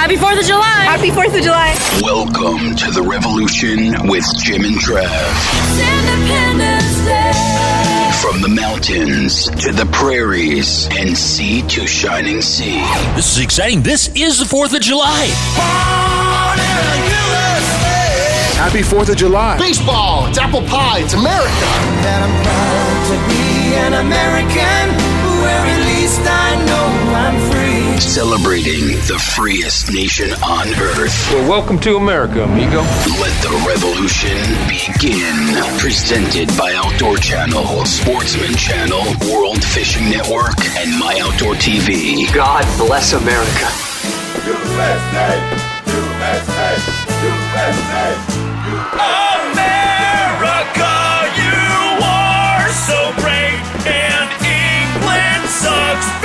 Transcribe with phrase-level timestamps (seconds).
[0.00, 0.80] Happy 4th of July!
[0.88, 1.76] Happy 4th of July!
[2.00, 5.04] Welcome to the revolution with Jim and Trav.
[8.22, 12.80] From the mountains to the prairies and sea to shining sea.
[13.14, 13.82] This is exciting.
[13.82, 15.26] This is the 4th of July.
[18.56, 19.58] Happy 4th of July.
[19.58, 21.68] Baseball, it's apple pie, it's America.
[22.00, 24.96] That I'm proud to be an American,
[25.44, 27.59] where at least I know I'm free.
[28.00, 31.30] Celebrating the freest nation on earth.
[31.30, 32.80] Well, welcome to America, amigo.
[33.20, 35.54] Let the revolution begin.
[35.78, 42.26] Presented by Outdoor Channel, Sportsman Channel, World Fishing Network, and My Outdoor TV.
[42.34, 43.68] God bless America.
[44.48, 45.36] USA!
[45.92, 46.72] USA!
[47.20, 48.06] USA!
[49.52, 50.96] America,
[51.36, 56.19] you are so great, and England sucks.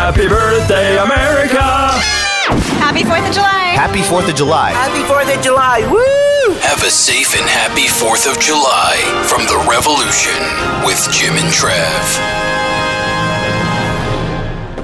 [0.00, 1.60] Happy birthday, America!
[2.80, 3.64] Happy 4th of July!
[3.76, 4.70] Happy 4th of July!
[4.70, 5.80] Happy 4th of July!
[5.92, 6.54] Woo!
[6.54, 8.96] Have a safe and happy 4th of July
[9.28, 10.40] from the Revolution
[10.86, 12.49] with Jim and Trav.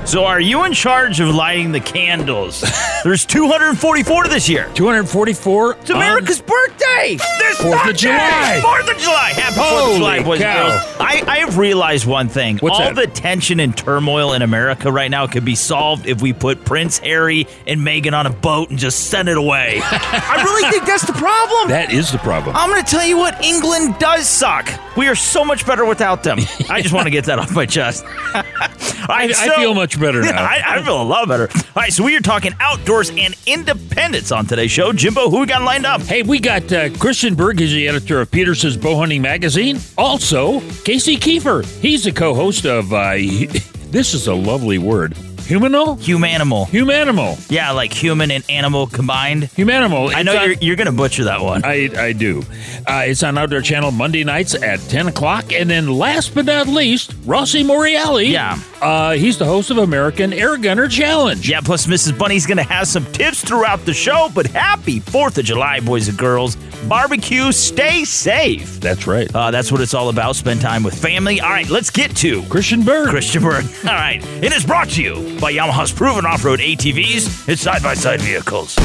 [0.07, 2.61] So, are you in charge of lighting the candles?
[3.05, 4.71] There's 244 this year.
[4.75, 5.73] 244?
[5.81, 7.17] It's America's birthday!
[7.41, 8.63] This 4th of July!
[8.65, 9.31] 4th of July!
[9.31, 10.67] Happy 4th of July, boys cow.
[10.67, 10.97] and girls.
[11.01, 12.59] I, I have realized one thing.
[12.59, 12.95] What's All that?
[12.95, 16.98] the tension and turmoil in America right now could be solved if we put Prince
[16.98, 19.81] Harry and Meghan on a boat and just send it away.
[19.83, 21.69] I really think that's the problem.
[21.69, 22.55] That is the problem.
[22.55, 24.69] I'm going to tell you what, England does suck.
[24.96, 26.39] We are so much better without them.
[26.70, 28.05] I just want to get that off my chest.
[29.08, 30.42] Right, I, I feel much better now.
[30.42, 31.48] I, I feel a lot better.
[31.52, 34.92] All right, so we are talking outdoors and independence on today's show.
[34.92, 36.01] Jimbo, who we got lined up?
[36.01, 39.79] Hey, we got uh, Christian Berg, he's the editor of Peterson's Bowhunting Magazine.
[39.96, 43.12] Also, Casey Keefer, he's the co-host of, uh,
[43.90, 45.95] this is a lovely word, Humano?
[45.96, 46.67] Humanimal.
[46.67, 47.51] Humanimal.
[47.51, 49.45] Yeah, like human and animal combined.
[49.45, 50.14] Humanimal.
[50.14, 51.64] I know on- you're, you're going to butcher that one.
[51.64, 52.42] I, I do.
[52.86, 55.52] Uh, it's on Outdoor Channel Monday nights at 10 o'clock.
[55.52, 58.29] And then last but not least, Rossi Morreale.
[58.30, 58.58] Yeah.
[58.80, 61.48] Uh, he's the host of American Air Gunner Challenge.
[61.48, 62.18] Yeah, plus Mrs.
[62.18, 64.29] Bunny's going to have some tips throughout the show.
[64.35, 66.56] But happy 4th of July, boys and girls.
[66.89, 68.79] Barbecue, stay safe.
[68.80, 69.33] That's right.
[69.35, 70.36] Uh, that's what it's all about.
[70.36, 71.40] Spend time with family.
[71.40, 73.08] All right, let's get to Christian Berg.
[73.08, 73.64] Christian Berg.
[73.86, 78.77] All right, it is brought to you by Yamaha's proven off-road ATVs and side-by-side vehicles.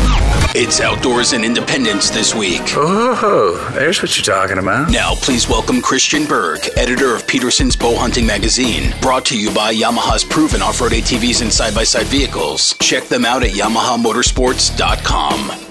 [0.53, 2.61] It's Outdoors and Independence this week.
[2.75, 4.91] Oh, there's what you're talking about.
[4.91, 8.93] Now, please welcome Christian Berg, editor of Peterson's Bow Hunting Magazine.
[9.01, 12.75] Brought to you by Yamaha's proven off road ATVs and side by side vehicles.
[12.79, 15.70] Check them out at YamahaMotorsports.com.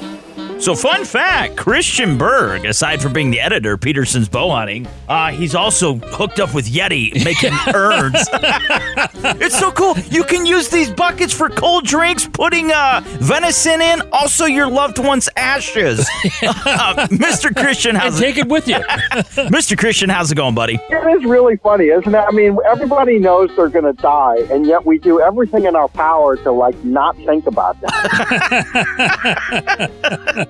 [0.60, 5.30] So, fun fact Christian Berg, aside from being the editor of Peterson's Bow Hunting, uh,
[5.30, 8.14] he's also hooked up with Yeti making urns.
[9.40, 9.96] it's so cool.
[10.10, 14.98] You can use these buckets for cold drinks, putting uh, venison in, also your loved
[14.98, 16.06] one's ashes.
[16.42, 17.54] Uh, Mr.
[17.54, 18.76] Christian, And how's take it with you.
[18.76, 19.76] Mr.
[19.76, 20.78] Christian, how's it going, buddy?
[20.88, 22.18] It is really funny, isn't it?
[22.18, 25.88] I mean, everybody knows they're going to die, and yet we do everything in our
[25.88, 27.90] power to like not think about that.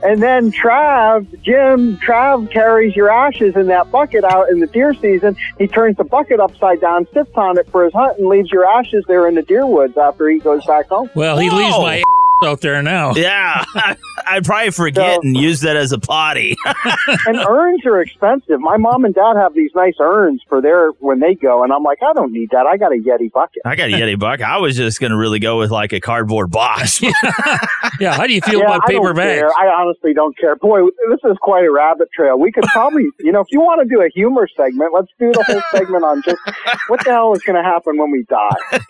[0.03, 4.95] And then Trav, Jim, Trav carries your ashes in that bucket out in the deer
[4.95, 5.37] season.
[5.59, 8.67] He turns the bucket upside down, sits on it for his hunt, and leaves your
[8.67, 11.11] ashes there in the deer woods after he goes back home.
[11.15, 11.83] Well, he leaves Whoa.
[11.83, 12.03] my
[12.45, 13.15] out there now.
[13.21, 13.65] Yeah,
[14.27, 16.57] I'd probably forget So- and use that as a potty.
[17.27, 18.61] and urns are expensive.
[18.61, 21.83] My mom and dad have these nice urns for their when they go, and I'm
[21.83, 22.67] like, I don't need that.
[22.67, 23.63] I got a Yeti bucket.
[23.65, 24.47] I got a Yeti bucket.
[24.47, 27.01] I was just going to really go with like a cardboard box.
[28.01, 29.41] Yeah, how do you feel yeah, about I paper don't bags?
[29.41, 29.51] care.
[29.59, 30.57] I honestly don't care.
[30.57, 30.81] Boy,
[31.11, 32.39] this is quite a rabbit trail.
[32.39, 35.33] We could probably, you know, if you want to do a humor segment, let's do
[35.33, 36.39] the whole segment on just
[36.89, 38.81] what the hell is going to happen when we die.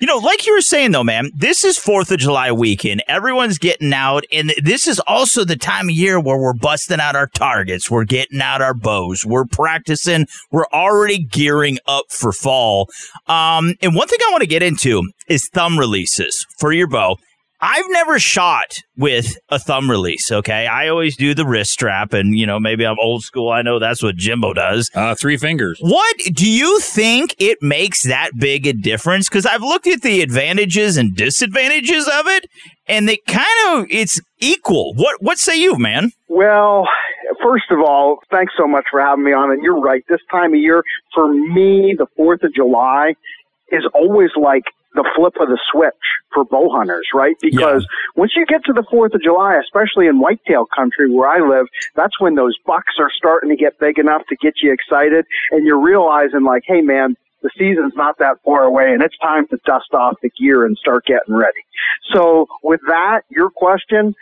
[0.00, 1.76] You know, like you were saying though, man, this is
[2.06, 3.02] 4th of July weekend.
[3.08, 7.16] Everyone's getting out and this is also the time of year where we're busting out
[7.16, 7.90] our targets.
[7.90, 9.24] We're getting out our bows.
[9.24, 10.26] We're practicing.
[10.50, 12.88] We're already gearing up for fall.
[13.26, 17.16] Um, and one thing I want to get into is thumb releases for your bow.
[17.60, 20.30] I've never shot with a thumb release.
[20.30, 23.50] Okay, I always do the wrist strap, and you know maybe I'm old school.
[23.50, 24.90] I know that's what Jimbo does.
[24.94, 25.78] Uh, three fingers.
[25.80, 29.28] What do you think it makes that big a difference?
[29.28, 32.46] Because I've looked at the advantages and disadvantages of it,
[32.86, 34.92] and they kind of it's equal.
[34.94, 36.12] What what say you, man?
[36.28, 36.86] Well,
[37.42, 39.50] first of all, thanks so much for having me on.
[39.50, 40.02] And you're right.
[40.08, 40.82] This time of year,
[41.14, 43.14] for me, the Fourth of July
[43.70, 44.64] is always like
[44.96, 45.92] the flip of the switch
[46.32, 47.36] for bow hunters, right?
[47.40, 48.12] Because yeah.
[48.16, 51.66] once you get to the 4th of July, especially in whitetail country where I live,
[51.94, 55.66] that's when those bucks are starting to get big enough to get you excited and
[55.66, 59.58] you're realizing like, hey man, the season's not that far away and it's time to
[59.64, 61.60] dust off the gear and start getting ready.
[62.12, 64.14] So with that, your question,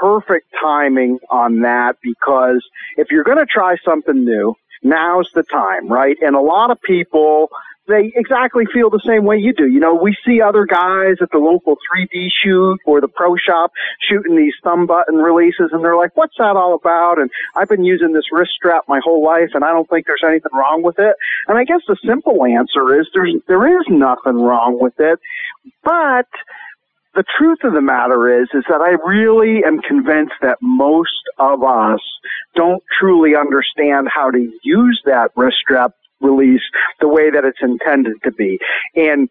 [0.00, 2.64] perfect timing on that because
[2.96, 6.16] if you're going to try something new, now's the time, right?
[6.20, 7.48] And a lot of people,
[7.92, 9.68] they exactly feel the same way you do.
[9.68, 13.70] You know, we see other guys at the local 3D shoot or the pro shop
[14.08, 17.20] shooting these thumb button releases and they're like, what's that all about?
[17.20, 20.24] And I've been using this wrist strap my whole life and I don't think there's
[20.26, 21.14] anything wrong with it.
[21.48, 25.18] And I guess the simple answer is there's, there is nothing wrong with it,
[25.84, 26.26] but
[27.14, 31.62] the truth of the matter is, is that I really am convinced that most of
[31.62, 32.00] us
[32.54, 36.62] don't truly understand how to use that wrist strap release
[37.00, 38.58] the way that it's intended to be.
[38.94, 39.28] And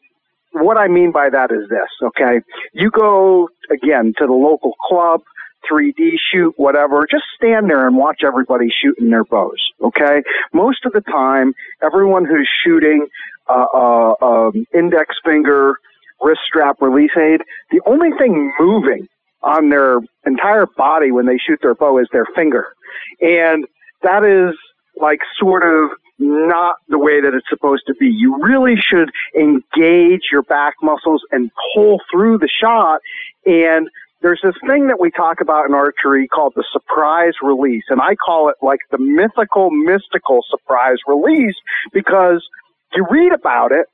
[0.53, 2.41] what I mean by that is this, okay?
[2.73, 5.21] You go again to the local club,
[5.69, 10.21] 3D shoot, whatever, just stand there and watch everybody shooting their bows, okay?
[10.53, 13.07] Most of the time, everyone who's shooting
[13.47, 15.75] uh, uh, um, index finger,
[16.21, 17.41] wrist strap release aid,
[17.71, 19.07] the only thing moving
[19.43, 22.73] on their entire body when they shoot their bow is their finger.
[23.21, 23.65] And
[24.03, 24.55] that is
[24.99, 28.08] like sort of not the way that it's supposed to be.
[28.08, 33.00] You really should engage your back muscles and pull through the shot.
[33.46, 33.90] And
[34.22, 37.84] there's this thing that we talk about in archery called the surprise release.
[37.90, 41.56] And I call it like the mythical, mystical surprise release
[41.92, 42.48] because
[42.94, 43.88] you read about it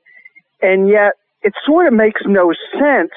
[0.60, 3.12] and yet it sort of makes no sense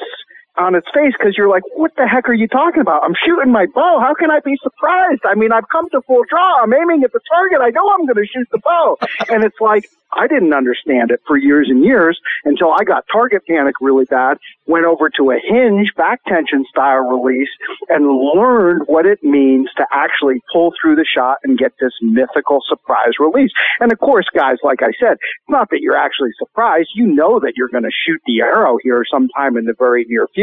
[0.58, 3.04] on its face because you're like, what the heck are you talking about?
[3.04, 4.00] I'm shooting my bow.
[4.00, 5.22] How can I be surprised?
[5.26, 6.62] I mean, I've come to full draw.
[6.62, 7.60] I'm aiming at the target.
[7.62, 8.98] I know I'm going to shoot the bow.
[9.30, 13.44] And it's like, I didn't understand it for years and years until I got target
[13.48, 14.38] panic really bad,
[14.68, 17.50] went over to a hinge back tension style release
[17.88, 18.06] and
[18.36, 23.14] learned what it means to actually pull through the shot and get this mythical surprise
[23.20, 23.52] release.
[23.80, 26.90] And of course, guys, like I said, it's not that you're actually surprised.
[26.94, 30.28] You know that you're going to shoot the arrow here sometime in the very near
[30.36, 30.41] future,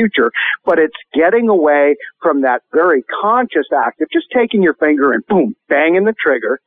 [0.65, 5.27] but it's getting away from that very conscious act of just taking your finger and
[5.27, 6.61] boom, banging the trigger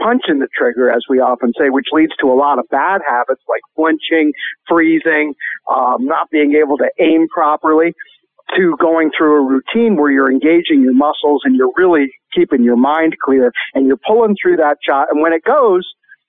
[0.00, 3.42] punching the trigger, as we often say, which leads to a lot of bad habits
[3.48, 4.32] like flinching,
[4.68, 5.34] freezing,
[5.74, 7.94] um, not being able to aim properly,
[8.56, 12.76] to going through a routine where you're engaging your muscles and you're really keeping your
[12.76, 15.08] mind clear and you're pulling through that shot.
[15.10, 15.82] And when it goes,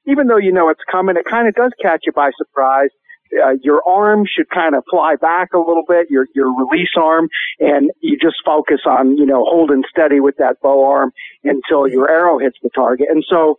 [0.08, 2.90] even though you know it's coming, it kind of does catch you by surprise
[3.34, 7.30] uh, your arm should kind of fly back a little bit, your your release arm,
[7.60, 11.12] and you just focus on you know holding steady with that bow arm
[11.44, 13.08] until your arrow hits the target.
[13.10, 13.58] And so,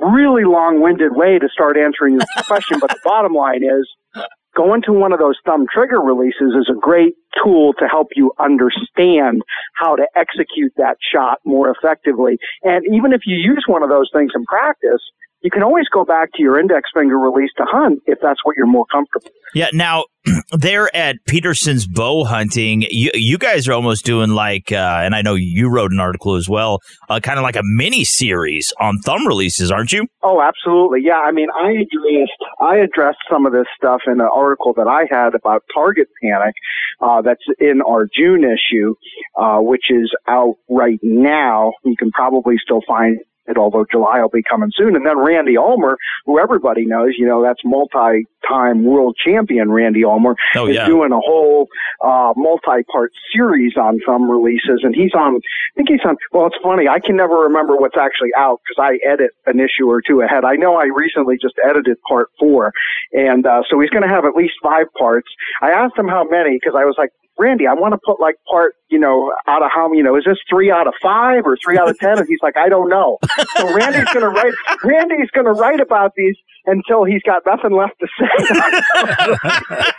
[0.00, 3.88] really long-winded way to start answering your question, but the bottom line is.
[4.56, 8.32] Going to one of those thumb trigger releases is a great tool to help you
[8.36, 9.42] understand
[9.76, 12.36] how to execute that shot more effectively.
[12.64, 15.00] And even if you use one of those things in practice,
[15.42, 18.56] you can always go back to your index finger release to hunt if that's what
[18.56, 19.30] you're more comfortable.
[19.54, 19.68] Yeah.
[19.72, 20.04] Now,
[20.52, 25.22] there at Peterson's Bow Hunting, you, you guys are almost doing like, uh, and I
[25.22, 28.98] know you wrote an article as well, uh, kind of like a mini series on
[28.98, 30.06] thumb releases, aren't you?
[30.22, 31.00] Oh, absolutely.
[31.04, 31.18] Yeah.
[31.18, 35.04] I mean, I addressed, I addressed some of this stuff in an article that I
[35.10, 36.54] had about target panic,
[37.00, 38.94] uh, that's in our June issue,
[39.36, 41.72] uh, which is out right now.
[41.84, 43.18] You can probably still find
[43.56, 44.96] although July will be coming soon.
[44.96, 50.34] And then Randy Ulmer, who everybody knows, you know, that's multi-time world champion Randy Ulmer,
[50.56, 50.86] oh, is yeah.
[50.86, 51.68] doing a whole
[52.02, 54.80] uh, multi-part series on thumb releases.
[54.82, 57.96] And he's on, I think he's on, well, it's funny, I can never remember what's
[57.98, 60.44] actually out because I edit an issue or two ahead.
[60.44, 62.72] I know I recently just edited part four.
[63.12, 65.28] And uh, so he's going to have at least five parts.
[65.62, 68.36] I asked him how many because I was like, Randy, I want to put like
[68.50, 71.56] part, you know, out of how, you know, is this three out of five or
[71.56, 72.18] three out of ten?
[72.18, 73.16] And he's like, I don't know.
[73.56, 74.52] So Randy's going to write,
[74.84, 78.28] Randy's going to write about these until he's got nothing left to say.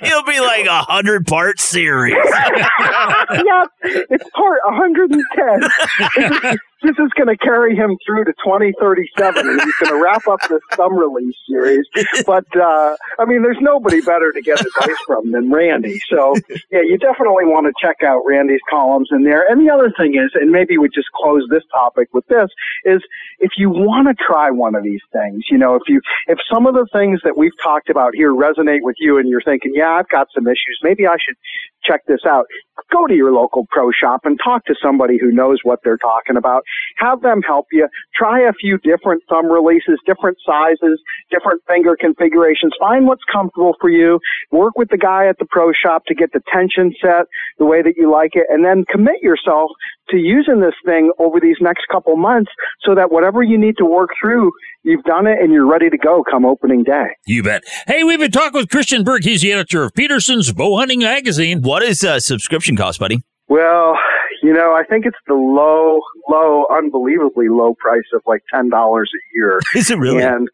[0.07, 2.13] It'll be like a hundred part series.
[2.15, 6.57] yep, it's part 110.
[6.81, 10.39] this is going to carry him through to 2037, and he's going to wrap up
[10.49, 11.85] this thumb release series.
[12.25, 15.99] But uh, I mean, there's nobody better to get advice from than Randy.
[16.09, 16.35] So
[16.71, 19.43] yeah, you definitely want to check out Randy's columns in there.
[19.49, 22.49] And the other thing is, and maybe we just close this topic with this,
[22.85, 23.01] is
[23.39, 26.67] if you want to try one of these things, you know, if you if some
[26.67, 29.89] of the things that we've talked about here resonate with you, and you're thinking, yeah,
[29.89, 31.35] I've got some issues, maybe I should
[31.83, 32.45] check this out.
[32.91, 36.37] Go to your local pro shop and talk to somebody who knows what they're talking
[36.37, 36.63] about.
[36.97, 37.87] Have them help you.
[38.15, 42.73] Try a few different thumb releases, different sizes, different finger configurations.
[42.79, 44.19] Find what's comfortable for you.
[44.51, 47.25] Work with the guy at the pro shop to get the tension set
[47.57, 49.71] the way that you like it and then commit yourself
[50.09, 52.51] to using this thing over these next couple months
[52.85, 54.51] so that whatever you need to work through,
[54.83, 57.07] you've done it and you're ready to go come opening day.
[57.25, 57.63] You bet.
[57.87, 59.23] Hey, we've been talking with Christian Berg.
[59.23, 61.61] He's the editor of Peterson's Bow Hunting Magazine.
[61.61, 63.23] What is a subscription cost, buddy?
[63.47, 63.97] Well,
[64.41, 69.09] you know, I think it's the low, low, unbelievably low price of like ten dollars
[69.13, 69.59] a year.
[69.75, 70.23] Is it really?
[70.23, 70.47] And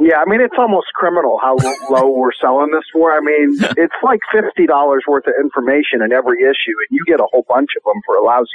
[0.00, 1.56] yeah, I mean, it's almost criminal how
[1.90, 3.12] low we're selling this for.
[3.12, 7.20] I mean, it's like fifty dollars worth of information in every issue, and you get
[7.20, 8.48] a whole bunch of them for a lousy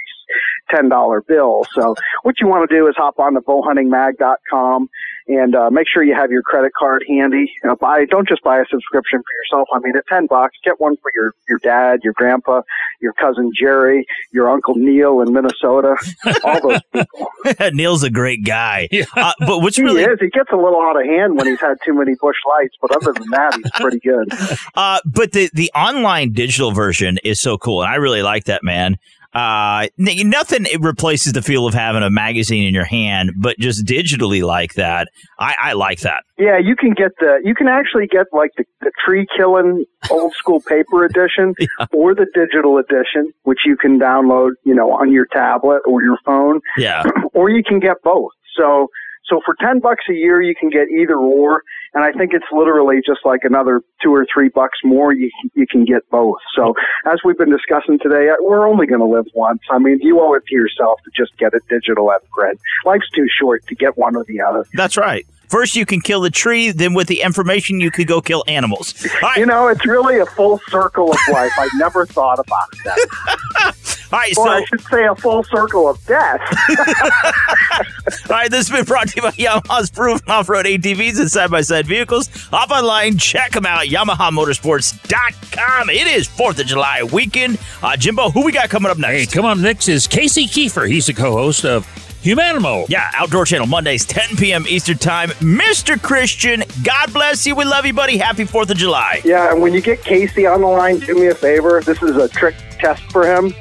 [0.69, 1.65] ten dollar bill.
[1.73, 4.89] So, what you want to do is hop on to bowhuntingmag.com
[5.27, 7.51] and uh, make sure you have your credit card handy.
[7.63, 9.67] You know, buy don't just buy a subscription for yourself.
[9.73, 12.61] I mean, at ten bucks, get one for your your dad, your grandpa,
[13.01, 15.95] your cousin Jerry, your uncle Neil in Minnesota,
[16.43, 17.31] all those people.
[17.73, 18.87] Neil's a great guy.
[19.15, 20.19] Uh, but what's he really is.
[20.19, 22.95] He gets a little out of hand when he's had too many Busch Lights, but
[22.95, 24.29] other than that, he's pretty good.
[24.75, 28.63] Uh, but the the online digital version is so cool, and I really like that,
[28.63, 28.97] man.
[29.33, 34.41] Uh, nothing replaces the feel of having a magazine in your hand, but just digitally
[34.41, 35.07] like that,
[35.37, 36.23] I, I like that.
[36.39, 40.33] Yeah, you can get the you can actually get like the, the tree killing old
[40.33, 41.53] school paper edition
[41.93, 46.17] or the digital edition, which you can download, you know, on your tablet or your
[46.25, 46.59] phone.
[46.77, 47.03] Yeah.
[47.33, 48.31] or you can get both.
[48.57, 48.87] So
[49.29, 52.45] so for ten bucks a year, you can get either or, and I think it's
[52.51, 55.13] literally just like another two or three bucks more.
[55.13, 56.37] You you can get both.
[56.55, 56.73] So
[57.05, 59.61] as we've been discussing today, uh, we're only going to live once.
[59.71, 62.59] I mean, you owe it to yourself to just get a digital print.
[62.85, 64.65] Life's too short to get one or the other.
[64.73, 65.25] That's right.
[65.49, 66.71] First, you can kill the tree.
[66.71, 68.93] Then, with the information, you could go kill animals.
[69.35, 71.51] You know, it's really a full circle of life.
[71.57, 72.97] I never thought about it that.
[72.97, 73.71] way.
[74.11, 76.41] All right, Or so I should say a full circle of death.
[78.29, 81.85] All right, this has been brought to you by Yamaha's proven off-road ATVs and side-by-side
[81.85, 82.27] vehicles.
[82.49, 85.89] Hop online, check them out, YamahaMotorsports.com.
[85.91, 87.59] It is 4th of July weekend.
[87.83, 89.31] Uh, Jimbo, who we got coming up next?
[89.31, 90.89] Hey, come on, next is Casey Keefer.
[90.89, 91.85] He's the co-host of
[92.23, 92.85] Humanimo.
[92.89, 94.65] Yeah, Outdoor Channel, Mondays, 10 p.m.
[94.67, 95.29] Eastern Time.
[95.39, 96.01] Mr.
[96.01, 97.55] Christian, God bless you.
[97.55, 98.17] We love you, buddy.
[98.17, 99.21] Happy 4th of July.
[99.23, 101.81] Yeah, and when you get Casey on the line, do me a favor.
[101.81, 103.51] This is a trick test for him.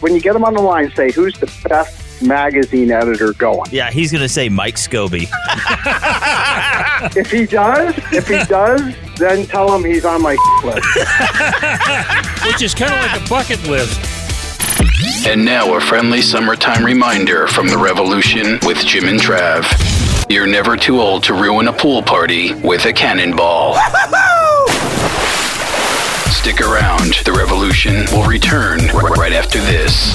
[0.00, 3.70] When you get him on the line, say, who's the best magazine editor going?
[3.70, 5.28] Yeah, he's going to say Mike Scobie.
[7.16, 10.32] If he does, if he does, then tell him he's on my
[10.64, 10.86] list.
[12.46, 13.98] Which is kind of like a bucket list.
[15.26, 19.64] And now a friendly summertime reminder from the Revolution with Jim and Trav.
[20.30, 23.74] You're never too old to ruin a pool party with a cannonball.
[26.30, 27.14] Stick around.
[27.24, 30.14] The Revolution will return r- right after this.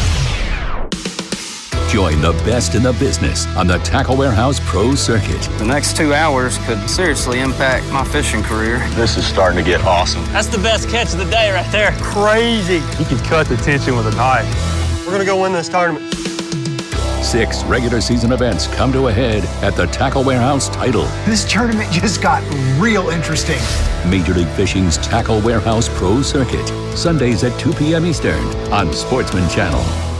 [1.95, 5.41] Join the best in the business on the Tackle Warehouse Pro Circuit.
[5.57, 8.79] The next two hours could seriously impact my fishing career.
[8.95, 10.21] This is starting to get awesome.
[10.25, 11.93] That's the best catch of the day right there.
[12.01, 12.83] Crazy.
[12.99, 14.45] You can cut the tension with a knife.
[15.05, 16.13] We're going to go win this tournament.
[17.23, 21.05] Six regular season events come to a head at the Tackle Warehouse title.
[21.25, 22.43] This tournament just got
[22.77, 23.61] real interesting.
[24.11, 26.67] Major League Fishing's Tackle Warehouse Pro Circuit.
[26.97, 28.05] Sundays at 2 p.m.
[28.05, 30.14] Eastern on Sportsman Channel.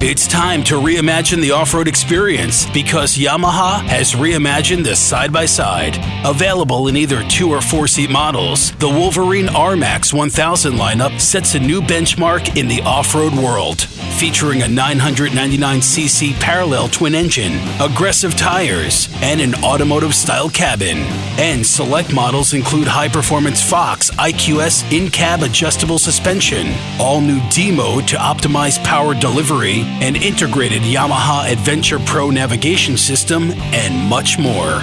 [0.00, 5.44] It's time to reimagine the off road experience because Yamaha has reimagined the side by
[5.44, 5.98] side.
[6.24, 11.58] Available in either two or four seat models, the Wolverine RMAX 1000 lineup sets a
[11.58, 13.88] new benchmark in the off road world.
[14.18, 20.98] Featuring a 999cc parallel twin engine, aggressive tires, and an automotive style cabin.
[21.38, 27.70] And select models include high performance Fox IQS in cab adjustable suspension, all new D
[27.70, 34.82] mode to optimize power delivery, an integrated Yamaha Adventure Pro navigation system, and much more.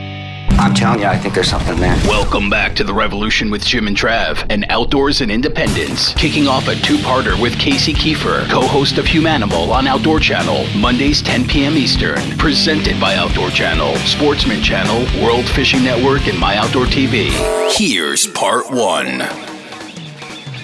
[0.59, 1.95] I'm telling you, I think there's something there.
[2.07, 6.13] Welcome back to the Revolution with Jim and Trav, and Outdoors and Independence.
[6.13, 11.47] Kicking off a two-parter with Casey Keefer, co-host of Humanimal on Outdoor Channel, Mondays 10
[11.47, 11.77] p.m.
[11.77, 12.19] Eastern.
[12.37, 17.29] Presented by Outdoor Channel, Sportsman Channel, World Fishing Network, and My Outdoor TV.
[17.75, 19.50] Here's part one.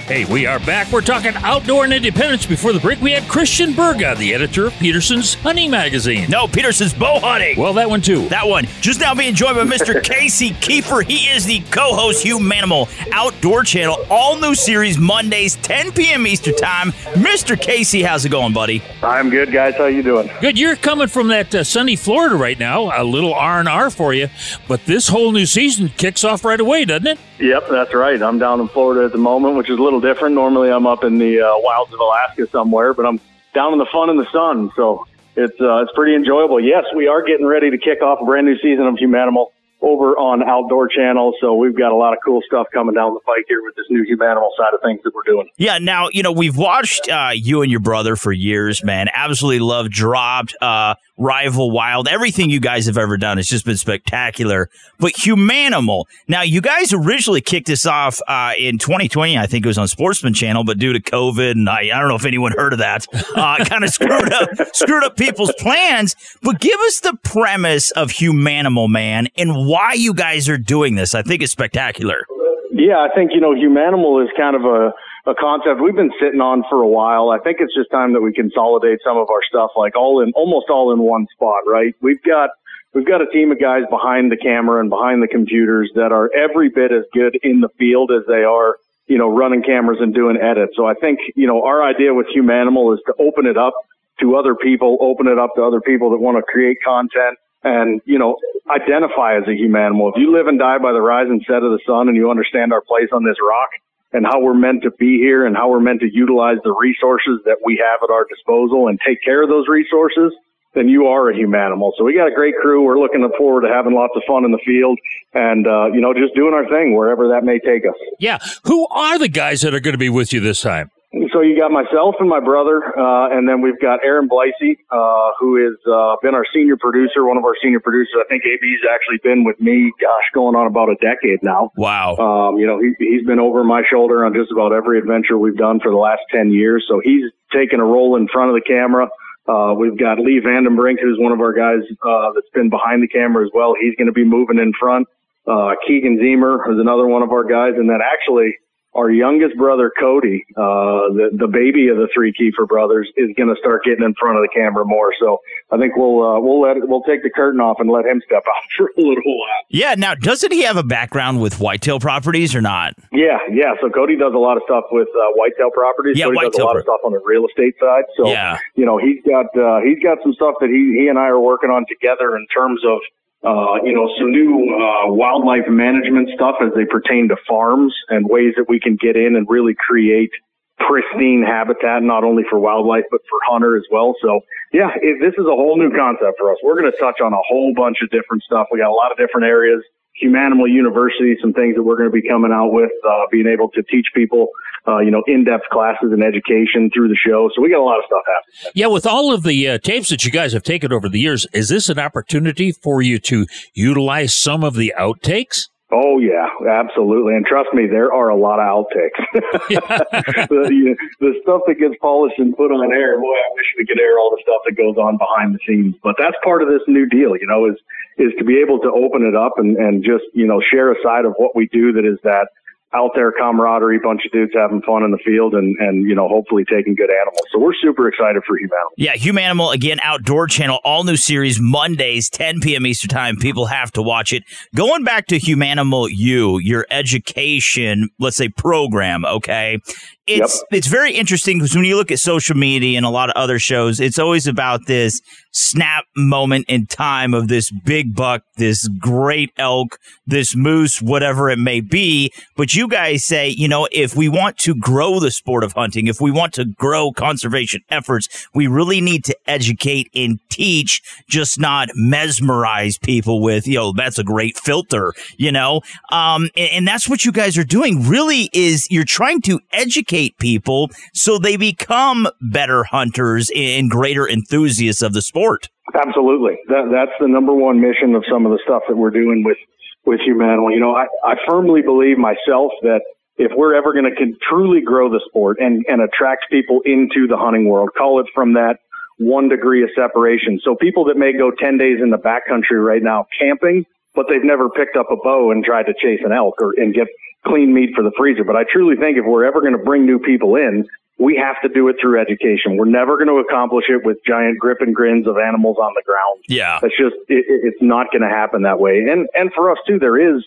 [0.08, 0.90] Hey, we are back.
[0.90, 2.46] We're talking outdoor and independence.
[2.46, 6.30] Before the break, we had Christian Berga, the editor of Peterson's Hunting Magazine.
[6.30, 7.60] No, Peterson's Bow Hunting.
[7.60, 8.30] Well, that one too.
[8.30, 8.68] That one.
[8.80, 10.02] Just now being joined by Mr.
[10.16, 11.02] Casey Keefer.
[11.02, 13.98] He is the co-host Hugh Humanimal Outdoor Channel.
[14.10, 16.26] All new series Mondays, 10 p.m.
[16.26, 16.94] Eastern Time.
[17.16, 17.60] Mr.
[17.60, 18.82] Casey, how's it going, buddy?
[19.04, 19.76] I'm good, guys.
[19.76, 20.32] How you doing?
[20.40, 20.58] Good.
[20.58, 22.98] You're coming from that uh, sunny Florida right now.
[22.98, 24.30] A little R and R for you,
[24.70, 27.20] but this whole new season kicks off right away, doesn't it?
[27.40, 28.20] Yep, that's right.
[28.22, 30.36] I'm down in Florida at the moment, which is a little different.
[30.36, 33.20] Normally, I'm up in the uh, wilds of Alaska somewhere, but I'm
[33.54, 36.60] down in the fun in the sun, so it's uh, it's pretty enjoyable.
[36.60, 39.48] Yes, we are getting ready to kick off a brand new season of Humanimal
[39.82, 43.20] over on Outdoor Channel, so we've got a lot of cool stuff coming down the
[43.20, 45.48] pike here with this new Humanimal side of things that we're doing.
[45.58, 49.08] Yeah, now you know we've watched uh, you and your brother for years, man.
[49.13, 50.56] Absolutely love dropped.
[50.62, 52.08] Uh, Rival Wild.
[52.08, 54.70] Everything you guys have ever done has just been spectacular.
[55.00, 56.06] But Humanimal.
[56.28, 59.38] Now, you guys originally kicked this off uh, in 2020.
[59.38, 62.08] I think it was on Sportsman Channel, but due to COVID, and I, I don't
[62.08, 66.16] know if anyone heard of that, uh, kind of screwed up screwed up people's plans.
[66.42, 71.16] But give us the premise of Humanimal, man, and why you guys are doing this.
[71.16, 72.26] I think it's spectacular.
[72.72, 74.92] Yeah, I think you know Humanimal is kind of a
[75.28, 77.30] a concept we've been sitting on for a while.
[77.30, 80.32] I think it's just time that we consolidate some of our stuff, like all in
[80.34, 81.68] almost all in one spot.
[81.68, 81.94] Right?
[82.02, 82.50] We've got
[82.94, 86.32] we've got a team of guys behind the camera and behind the computers that are
[86.34, 90.16] every bit as good in the field as they are, you know, running cameras and
[90.16, 90.74] doing edits.
[90.78, 93.74] So I think you know our idea with Humanimal is to open it up
[94.22, 98.02] to other people, open it up to other people that want to create content and,
[98.06, 98.38] you know,
[98.70, 100.10] identify as a humanimal.
[100.10, 102.32] If you live and die by the rise and set of the sun and you
[102.32, 103.70] understand our place on this rock
[104.14, 107.40] and how we're meant to be here and how we're meant to utilize the resources
[107.46, 110.34] that we have at our disposal and take care of those resources,
[110.74, 111.92] then you are a humanimal.
[111.98, 112.84] So we got a great crew.
[112.84, 115.00] We're looking forward to having lots of fun in the field
[115.34, 117.96] and, uh, you know, just doing our thing wherever that may take us.
[118.20, 118.38] Yeah.
[118.64, 120.92] Who are the guys that are going to be with you this time?
[121.34, 125.32] So you got myself and my brother, uh, and then we've got Aaron Blicey, uh,
[125.40, 128.16] who has uh, been our senior producer, one of our senior producers.
[128.20, 131.72] I think AB's actually been with me, gosh, going on about a decade now.
[131.78, 132.15] Wow.
[132.18, 135.58] Um, you know, he, he's been over my shoulder on just about every adventure we've
[135.58, 136.86] done for the last 10 years.
[136.88, 139.08] So he's taken a role in front of the camera.
[139.48, 143.08] Uh, we've got Lee Vandenbrink, who's one of our guys uh, that's been behind the
[143.08, 143.74] camera as well.
[143.80, 145.08] He's going to be moving in front.
[145.48, 147.74] Uh, Keegan Zemer is another one of our guys.
[147.78, 148.58] And then actually,
[148.98, 153.50] our youngest brother Cody, uh, the the baby of the three Keefer brothers, is going
[153.50, 155.14] to start getting in front of the camera more.
[155.20, 155.38] So
[155.72, 158.44] I think we'll uh, we'll let we'll take the curtain off and let him step
[158.48, 159.64] out for a little while.
[159.70, 159.96] Yeah.
[159.98, 162.96] Now, doesn't he have a background with whitetail properties or not?
[163.14, 163.74] Yeah, yeah.
[163.82, 166.18] So Cody does a lot of stuff with uh, whitetail properties.
[166.18, 168.04] Yeah, Cody does a whitetail lot of stuff on the real estate side.
[168.18, 168.58] So Yeah.
[168.76, 171.40] you know he's got uh, he's got some stuff that he he and I are
[171.40, 172.98] working on together in terms of
[173.43, 178.28] uh, you know, some new uh, wildlife management stuff as they pertain to farms and
[178.28, 180.32] ways that we can get in and really create
[180.80, 184.15] pristine habitat, not only for wildlife, but for hunter as well.
[184.21, 184.41] So,
[184.73, 184.89] yeah,
[185.21, 186.58] this is a whole new concept for us.
[186.63, 188.67] We're going to touch on a whole bunch of different stuff.
[188.71, 189.84] We got a lot of different areas.
[190.23, 193.69] Humanimal University, some things that we're going to be coming out with, uh, being able
[193.69, 194.47] to teach people,
[194.88, 197.49] uh, you know, in-depth classes and education through the show.
[197.56, 198.71] So we got a lot of stuff happening.
[198.73, 201.45] Yeah, with all of the uh, tapes that you guys have taken over the years,
[201.53, 205.67] is this an opportunity for you to utilize some of the outtakes?
[205.89, 207.36] Oh yeah, absolutely.
[207.36, 209.23] And trust me, there are a lot of outtakes.
[210.52, 213.86] the, you the stuff that gets polished and put on air, boy, I wish we
[213.86, 215.95] could air all the stuff that goes on behind the scenes.
[216.04, 217.80] But that's part of this new deal, you know, is
[218.17, 220.95] is to be able to open it up and, and just, you know, share a
[221.04, 222.50] side of what we do that is that
[222.93, 226.28] out there camaraderie, bunch of dudes having fun in the field and, and, you know,
[226.28, 227.41] hopefully taking good animals.
[227.52, 228.93] So we're super excited for Humanimal.
[228.97, 232.86] Yeah, Humanimal, again, Outdoor Channel, all new series, Mondays, 10 p.m.
[232.86, 233.36] Eastern Time.
[233.36, 234.43] People have to watch it.
[234.73, 239.80] Going back to Humanimal U, your education, let's say, program, okay?
[240.28, 243.36] It's it's very interesting because when you look at social media and a lot of
[243.36, 248.88] other shows, it's always about this snap moment in time of this big buck, this
[249.00, 252.32] great elk, this moose, whatever it may be.
[252.56, 256.08] But you guys say, you know, if we want to grow the sport of hunting,
[256.08, 261.60] if we want to grow conservation efforts, we really need to educate and teach, just
[261.60, 265.82] not mesmerize people with, know, that's a great filter, you know?
[266.12, 270.38] Um, and, and that's what you guys are doing really is you're trying to educate
[270.38, 275.70] people so they become better hunters and greater enthusiasts of the sport.
[275.94, 276.58] Absolutely.
[276.68, 279.58] That, that's the number one mission of some of the stuff that we're doing with
[280.06, 280.74] with Humanimal.
[280.74, 283.02] You know, I, I firmly believe myself that
[283.38, 287.38] if we're ever going to truly grow the sport and, and attract people into the
[287.38, 288.78] hunting world, call it from that
[289.17, 290.60] one degree of separation.
[290.63, 294.43] So people that may go 10 days in the backcountry right now camping, but they've
[294.43, 297.08] never picked up a bow and tried to chase an elk or and get
[297.45, 298.43] clean meat for the freezer.
[298.43, 300.88] But I truly think if we're ever going to bring new people in,
[301.19, 302.77] we have to do it through education.
[302.77, 306.03] We're never going to accomplish it with giant grip and grins of animals on the
[306.06, 306.43] ground.
[306.47, 306.80] Yeah.
[306.84, 308.99] It's just, it, it's not going to happen that way.
[308.99, 310.43] And, and for us too, there is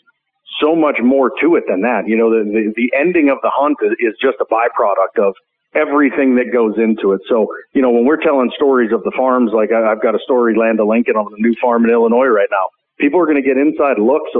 [0.61, 2.06] so much more to it than that.
[2.06, 5.35] You know, the, the, the ending of the hunt is, is just a byproduct of
[5.74, 7.20] everything that goes into it.
[7.28, 10.18] So, you know, when we're telling stories of the farms, like I, I've got a
[10.24, 12.68] story, Land of Lincoln, on a new farm in Illinois right now.
[12.98, 14.30] People are going to get inside looks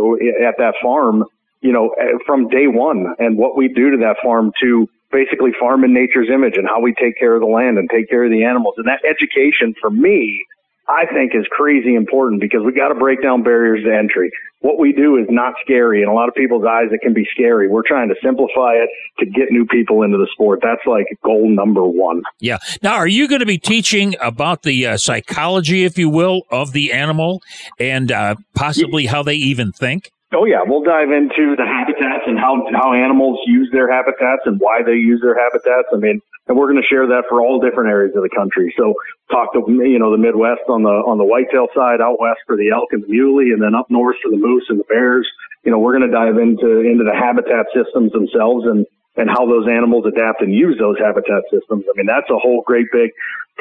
[0.45, 1.25] at that farm,
[1.63, 5.51] you know, eh, from day one and what we do to that farm to basically
[5.59, 8.25] farm in nature's image and how we take care of the land and take care
[8.25, 8.75] of the animals.
[8.77, 10.45] And that education for me,
[10.89, 14.31] I think is crazy important because we got to break down barriers to entry.
[14.61, 16.03] What we do is not scary.
[16.03, 17.69] In a lot of people's eyes, it can be scary.
[17.69, 20.61] We're trying to simplify it to get new people into the sport.
[20.63, 22.23] That's like goal number one.
[22.41, 22.59] Yeah.
[22.83, 26.73] Now, are you going to be teaching about the uh, psychology, if you will, of
[26.73, 27.43] the animal
[27.79, 30.11] and uh, possibly how they even think?
[30.33, 34.61] Oh yeah, we'll dive into the habitats and how how animals use their habitats and
[34.61, 35.91] why they use their habitats.
[35.93, 38.75] I mean, and we're going to share that for all different areas of the country.
[38.79, 38.95] So
[39.31, 42.55] talk to you know the Midwest on the on the whitetail side, out west for
[42.55, 45.27] the elk and the muley, and then up north for the moose and the bears.
[45.67, 48.87] You know, we're going to dive into into the habitat systems themselves and
[49.19, 51.83] and how those animals adapt and use those habitat systems.
[51.91, 53.11] I mean, that's a whole great big.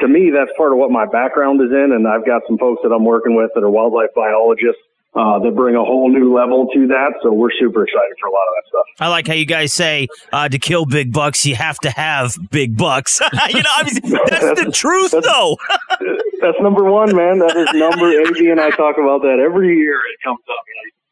[0.02, 2.82] To me, that's part of what my background is in, and I've got some folks
[2.86, 4.82] that I'm working with that are wildlife biologists
[5.14, 7.14] uh, that bring a whole new level to that.
[7.22, 8.86] So we're super excited for a lot of that stuff.
[9.00, 12.36] I like how you guys say uh, to kill big bucks, you have to have
[12.50, 13.20] big bucks.
[13.48, 15.56] you know, I mean, that's, that's the truth, that's, though.
[16.40, 17.38] that's number one, man.
[17.40, 18.08] That is number.
[18.08, 19.94] AB and I talk about that every year.
[19.94, 20.64] It comes up.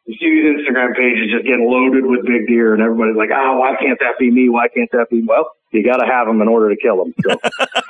[0.06, 3.58] You see these Instagram pages just getting loaded with big deer, and everybody's like, "Oh,
[3.58, 4.48] why can't that be me?
[4.48, 7.14] Why can't that be?" Well, you got to have them in order to kill them.
[7.22, 7.36] So.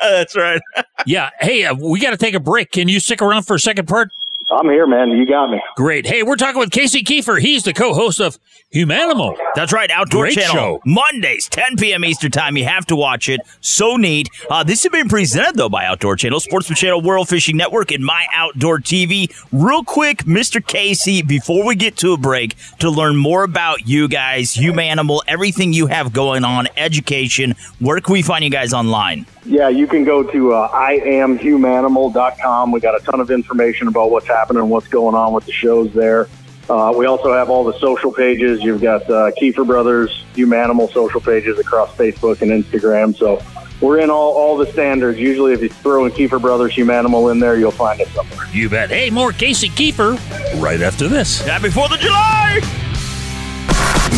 [0.02, 0.60] that's right.
[1.06, 1.30] yeah.
[1.38, 2.72] Hey, uh, we got to take a break.
[2.72, 4.08] Can you stick around for a second part?
[4.50, 5.10] I'm here, man.
[5.10, 5.60] You got me.
[5.76, 6.06] Great.
[6.06, 7.38] Hey, we're talking with Casey Keefer.
[7.38, 8.38] He's the co-host of
[8.74, 9.36] Humanimal.
[9.54, 10.54] That's right, Outdoor Great Channel.
[10.54, 10.82] show.
[10.86, 12.04] Mondays, 10 p.m.
[12.04, 12.56] Eastern Time.
[12.56, 13.40] You have to watch it.
[13.60, 14.28] So neat.
[14.48, 18.04] Uh, this has been presented, though, by Outdoor Channel, Sportsman Channel, World Fishing Network, and
[18.04, 19.30] My Outdoor TV.
[19.52, 20.64] Real quick, Mr.
[20.66, 25.72] Casey, before we get to a break, to learn more about you guys, Humanimal, everything
[25.74, 29.26] you have going on, education, where can we find you guys online?
[29.48, 32.70] Yeah, you can go to uh, iamhumanimal.com.
[32.70, 35.52] We got a ton of information about what's happening and what's going on with the
[35.52, 36.28] shows there.
[36.68, 38.62] Uh, we also have all the social pages.
[38.62, 43.16] You've got uh, Keefer Brothers Humanimal social pages across Facebook and Instagram.
[43.16, 43.42] So
[43.80, 45.18] we're in all, all the standards.
[45.18, 48.46] Usually, if you throw in Keefer Brothers Humanimal in there, you'll find us somewhere.
[48.52, 48.90] You bet.
[48.90, 50.18] Hey, more Casey Keefer
[50.60, 51.40] right after this.
[51.40, 52.87] Happy 4th of July!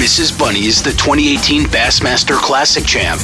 [0.00, 0.36] Mrs.
[0.38, 3.20] Bunny is the 2018 Bassmaster Classic champ,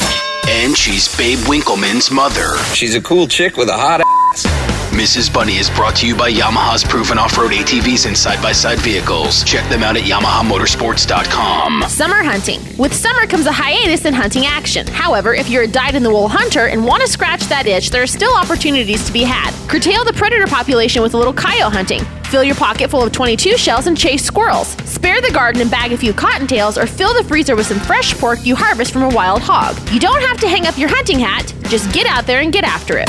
[0.46, 2.54] and she's Babe Winkelman's mother.
[2.74, 4.44] She's a cool chick with a hot ass.
[4.92, 5.32] Mrs.
[5.32, 9.42] Bunny is brought to you by Yamaha's proven off-road ATVs and side-by-side vehicles.
[9.44, 11.84] Check them out at YamahaMotorsports.com.
[11.88, 12.60] Summer hunting.
[12.76, 14.86] With summer comes a hiatus in hunting action.
[14.86, 18.34] However, if you're a dyed-in-the-wool hunter and want to scratch that itch, there are still
[18.36, 19.52] opportunities to be had.
[19.66, 22.02] Curtail the predator population with a little coyote hunting.
[22.30, 24.68] Fill your pocket full of 22 shells and chase squirrels.
[24.84, 28.14] Spare the garden and bag a few cottontails or fill the freezer with some fresh
[28.18, 29.76] pork you harvest from a wild hog.
[29.92, 32.64] You don't have to hang up your hunting hat, just get out there and get
[32.64, 33.06] after it.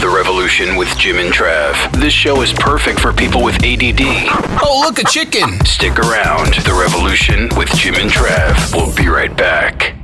[0.00, 1.74] The Revolution with Jim and Trav.
[2.00, 4.00] This show is perfect for people with ADD.
[4.62, 5.64] Oh, look, a chicken.
[5.64, 6.54] Stick around.
[6.54, 8.74] The Revolution with Jim and Trav.
[8.74, 10.01] We'll be right back.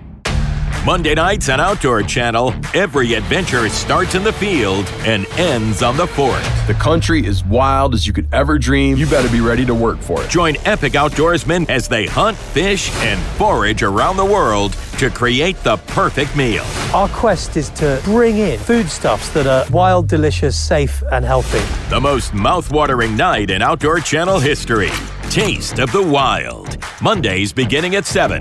[0.85, 6.07] Monday nights on Outdoor Channel, every adventure starts in the field and ends on the
[6.07, 6.43] fort.
[6.67, 8.97] The country is wild as you could ever dream.
[8.97, 10.31] You better be ready to work for it.
[10.31, 15.77] Join epic outdoorsmen as they hunt, fish, and forage around the world to create the
[15.89, 16.65] perfect meal.
[16.95, 21.61] Our quest is to bring in foodstuffs that are wild, delicious, safe, and healthy.
[21.91, 24.91] The most mouth-watering night in Outdoor Channel history.
[25.29, 26.79] Taste of the Wild.
[27.03, 28.41] Mondays beginning at 7.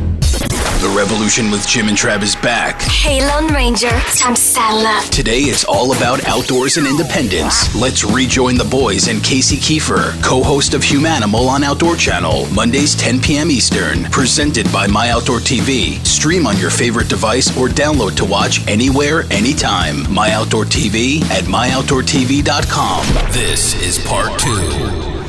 [0.81, 2.81] The Revolution with Jim and Trav is back.
[2.81, 5.03] Hey, Lone Ranger, it's time to saddle up.
[5.11, 7.75] Today it's all about outdoors and independence.
[7.75, 13.21] Let's rejoin the boys and Casey Keefer, co-host of Humanimal on Outdoor Channel, Mondays 10
[13.21, 13.51] p.m.
[13.51, 16.03] Eastern, presented by My Outdoor TV.
[16.03, 20.11] Stream on your favorite device or download to watch anywhere, anytime.
[20.11, 23.05] My Outdoor TV at myoutdoortv.com.
[23.31, 25.20] This is part two.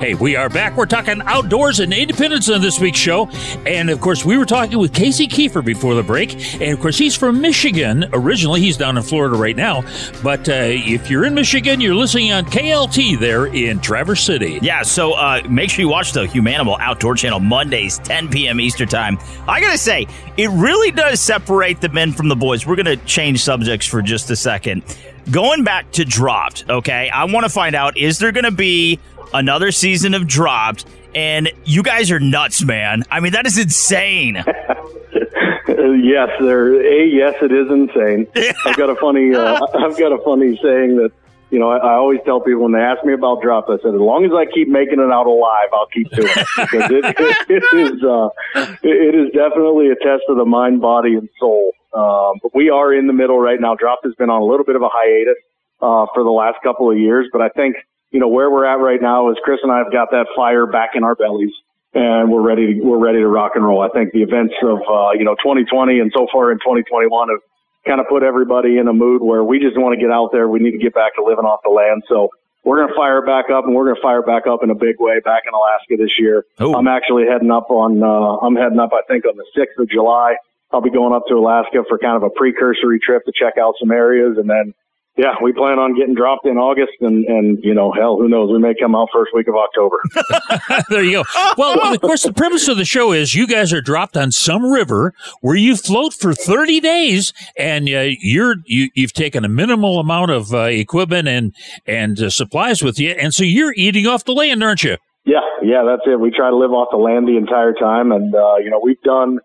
[0.00, 0.78] Hey, we are back.
[0.78, 3.28] We're talking outdoors and independence on this week's show.
[3.66, 6.54] And of course, we were talking with Casey Keefer before the break.
[6.54, 8.62] And of course, he's from Michigan originally.
[8.62, 9.82] He's down in Florida right now.
[10.22, 14.58] But uh, if you're in Michigan, you're listening on KLT there in Traverse City.
[14.62, 18.58] Yeah, so uh, make sure you watch the Humanimal Outdoor Channel Mondays, 10 p.m.
[18.58, 19.18] Eastern Time.
[19.46, 20.06] I got to say,
[20.38, 22.66] it really does separate the men from the boys.
[22.66, 24.82] We're going to change subjects for just a second.
[25.30, 28.98] Going back to Dropped, okay, I want to find out is there going to be
[29.32, 30.86] another season of Dropped?
[31.14, 33.02] And you guys are nuts, man.
[33.10, 34.36] I mean, that is insane.
[35.68, 36.74] yes, there.
[36.74, 38.26] A yes, it is insane.
[38.64, 39.34] I've got a funny.
[39.34, 41.10] Uh, I've got a funny saying that
[41.50, 43.94] you know I, I always tell people when they ask me about drop, I said
[43.94, 47.46] as long as I keep making it out alive, I'll keep doing it because it,
[47.48, 48.02] it is.
[48.04, 48.28] Uh,
[48.82, 51.72] it is definitely a test of the mind, body, and soul.
[51.92, 53.74] Um, but we are in the middle right now.
[53.74, 55.42] Drop has been on a little bit of a hiatus
[55.82, 57.76] uh, for the last couple of years, but I think
[58.10, 60.66] you know where we're at right now is Chris and I have got that fire
[60.66, 61.52] back in our bellies
[61.94, 63.82] and we're ready to, we're ready to rock and roll.
[63.82, 67.40] I think the events of, uh, you know, 2020 and so far in 2021 have
[67.86, 70.46] kind of put everybody in a mood where we just want to get out there.
[70.48, 72.02] We need to get back to living off the land.
[72.08, 72.30] So
[72.62, 74.74] we're going to fire back up and we're going to fire back up in a
[74.74, 76.44] big way back in Alaska this year.
[76.60, 76.74] Ooh.
[76.74, 79.88] I'm actually heading up on, uh, I'm heading up, I think on the 6th of
[79.90, 80.36] July.
[80.70, 83.74] I'll be going up to Alaska for kind of a precursory trip to check out
[83.80, 84.74] some areas and then
[85.20, 88.50] yeah, we plan on getting dropped in August, and and you know, hell, who knows?
[88.50, 89.98] We may come out first week of October.
[90.88, 91.24] there you go.
[91.58, 94.64] Well, of course, the premise of the show is you guys are dropped on some
[94.64, 100.00] river where you float for thirty days, and uh, you're you, you've taken a minimal
[100.00, 101.54] amount of uh, equipment and
[101.84, 104.96] and uh, supplies with you, and so you're eating off the land, aren't you?
[105.26, 106.18] Yeah, yeah, that's it.
[106.18, 109.00] We try to live off the land the entire time, and uh, you know, we've
[109.02, 109.38] done.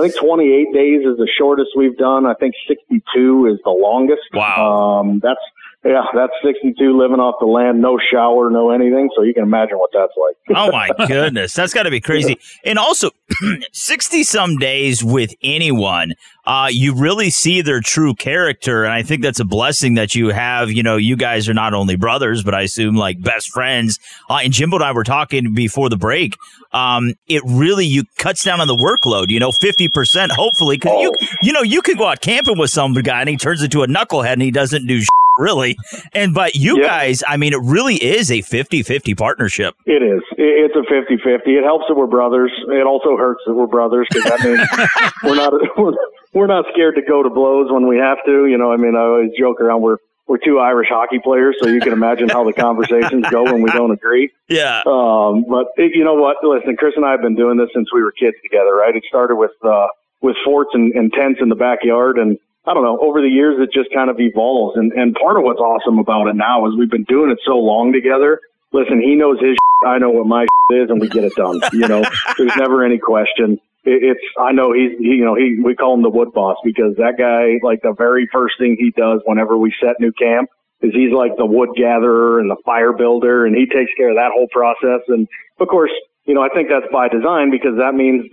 [0.00, 2.24] I think 28 days is the shortest we've done.
[2.24, 4.22] I think 62 is the longest.
[4.32, 5.00] Wow.
[5.00, 5.40] Um, that's
[5.82, 9.08] yeah, that's 62 living off the land, no shower, no anything.
[9.16, 10.36] So you can imagine what that's like.
[10.56, 12.38] oh my goodness, that's got to be crazy.
[12.66, 13.10] And also,
[13.72, 16.12] 60 some days with anyone,
[16.44, 18.84] uh, you really see their true character.
[18.84, 20.70] And I think that's a blessing that you have.
[20.70, 23.98] You know, you guys are not only brothers, but I assume like best friends.
[24.28, 26.36] Uh, and Jimbo and I were talking before the break.
[26.72, 29.28] Um, it really you cuts down on the workload.
[29.28, 31.12] You know, 50% hopefully because you
[31.42, 33.86] you know you could go out camping with some guy and he turns into a
[33.86, 35.00] knucklehead and he doesn't do.
[35.00, 35.08] Shit,
[35.40, 35.76] really
[36.12, 40.20] and but you guys i mean it really is a 50-50 partnership It is.
[40.36, 41.46] It's a 50-50.
[41.46, 42.52] It helps that we're brothers.
[42.68, 45.92] It also hurts that we're brothers because that means we're not we're,
[46.32, 48.46] we're not scared to go to blows when we have to.
[48.46, 49.82] You know, I mean, I always joke around.
[49.82, 53.62] We're we're two Irish hockey players, so you can imagine how the conversations go when
[53.62, 54.30] we don't agree.
[54.48, 56.36] yeah Um, but it, you know what?
[56.44, 58.94] Listen, Chris and I have been doing this since we were kids together, right?
[58.94, 59.88] It started with uh,
[60.20, 62.38] with forts and, and tents in the backyard, and
[62.70, 62.98] I don't know.
[63.02, 64.78] Over the years, it just kind of evolves.
[64.78, 67.58] And and part of what's awesome about it now is we've been doing it so
[67.58, 68.38] long together.
[68.72, 69.58] Listen, he knows his.
[69.84, 71.58] I know what my is, and we get it done.
[71.72, 72.04] You know,
[72.38, 73.58] there's never any question.
[73.82, 76.58] It, it's I know he's he, you know he we call him the wood boss
[76.62, 80.48] because that guy like the very first thing he does whenever we set new camp
[80.80, 84.16] is he's like the wood gatherer and the fire builder and he takes care of
[84.16, 85.26] that whole process and
[85.58, 85.90] of course
[86.30, 88.30] you know I think that's by design because that means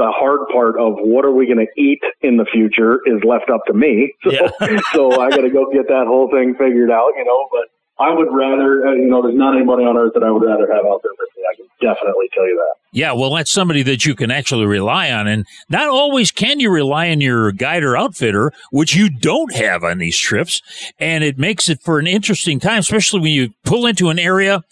[0.00, 3.50] the hard part of what are we going to eat in the future is left
[3.52, 4.32] up to me so
[4.96, 8.12] so I got to go get that whole thing figured out you know but I
[8.12, 10.84] would rather, uh, you know, there's not anybody on earth that I would rather have
[10.84, 11.44] out there with me.
[11.48, 12.74] I can definitely tell you that.
[12.90, 15.28] Yeah, well, that's somebody that you can actually rely on.
[15.28, 19.84] And not always can you rely on your guide or outfitter, which you don't have
[19.84, 20.60] on these trips.
[20.98, 24.64] And it makes it for an interesting time, especially when you pull into an area,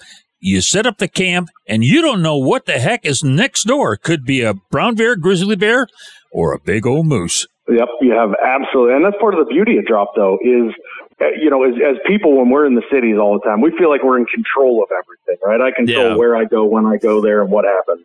[0.42, 3.96] you set up the camp, and you don't know what the heck is next door.
[3.96, 5.86] Could be a brown bear, grizzly bear,
[6.32, 7.46] or a big old moose.
[7.68, 10.74] Yep, you have absolutely, and that's part of the beauty of drop though is,
[11.20, 13.70] uh, you know, as as people when we're in the cities all the time, we
[13.78, 15.60] feel like we're in control of everything, right?
[15.60, 16.16] I control Yeah.
[16.16, 18.04] where I go, when I go there, and what happens.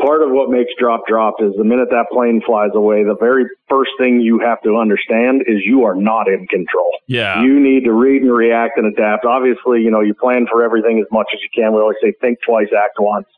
[0.00, 3.46] Part of what makes drop drop is the minute that plane flies away, the very
[3.68, 6.90] first thing you have to understand is you are not in control.
[7.06, 7.42] Yeah.
[7.42, 9.24] You need to read and react and adapt.
[9.24, 11.72] Obviously, you know, you plan for everything as much as you can.
[11.72, 13.28] We always say think twice, act once.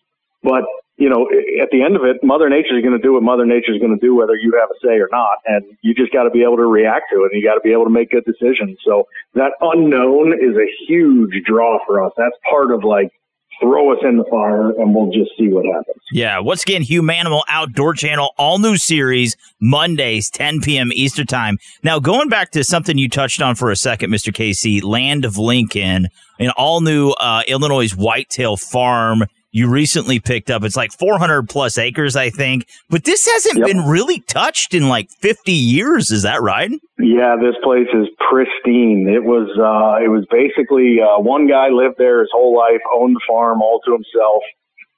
[0.42, 0.64] But,
[0.96, 1.28] you know,
[1.60, 3.78] at the end of it, Mother Nature is going to do what Mother Nature is
[3.78, 5.36] going to do, whether you have a say or not.
[5.44, 7.60] And you just got to be able to react to it and you got to
[7.60, 8.78] be able to make good decisions.
[8.82, 12.12] So that unknown is a huge draw for us.
[12.16, 13.12] That's part of like,
[13.60, 15.96] throw us in the fire and we'll just see what happens.
[16.12, 20.90] Yeah, once again, Humanimal Outdoor Channel, all new series, Mondays, 10 p.m.
[20.92, 21.58] Eastern Time.
[21.82, 24.32] Now, going back to something you touched on for a second, Mr.
[24.32, 29.24] Casey, Land of Lincoln, an all new uh, Illinois Whitetail Farm
[29.56, 30.62] you recently picked up.
[30.64, 32.66] It's like 400 plus acres, I think.
[32.90, 33.66] But this hasn't Yep.
[33.66, 36.10] been really touched in like 50 years.
[36.10, 36.70] Is that right?
[36.98, 39.08] Yeah, this place is pristine.
[39.08, 43.16] It was uh it was basically uh one guy lived there his whole life, owned
[43.16, 44.42] the farm all to himself.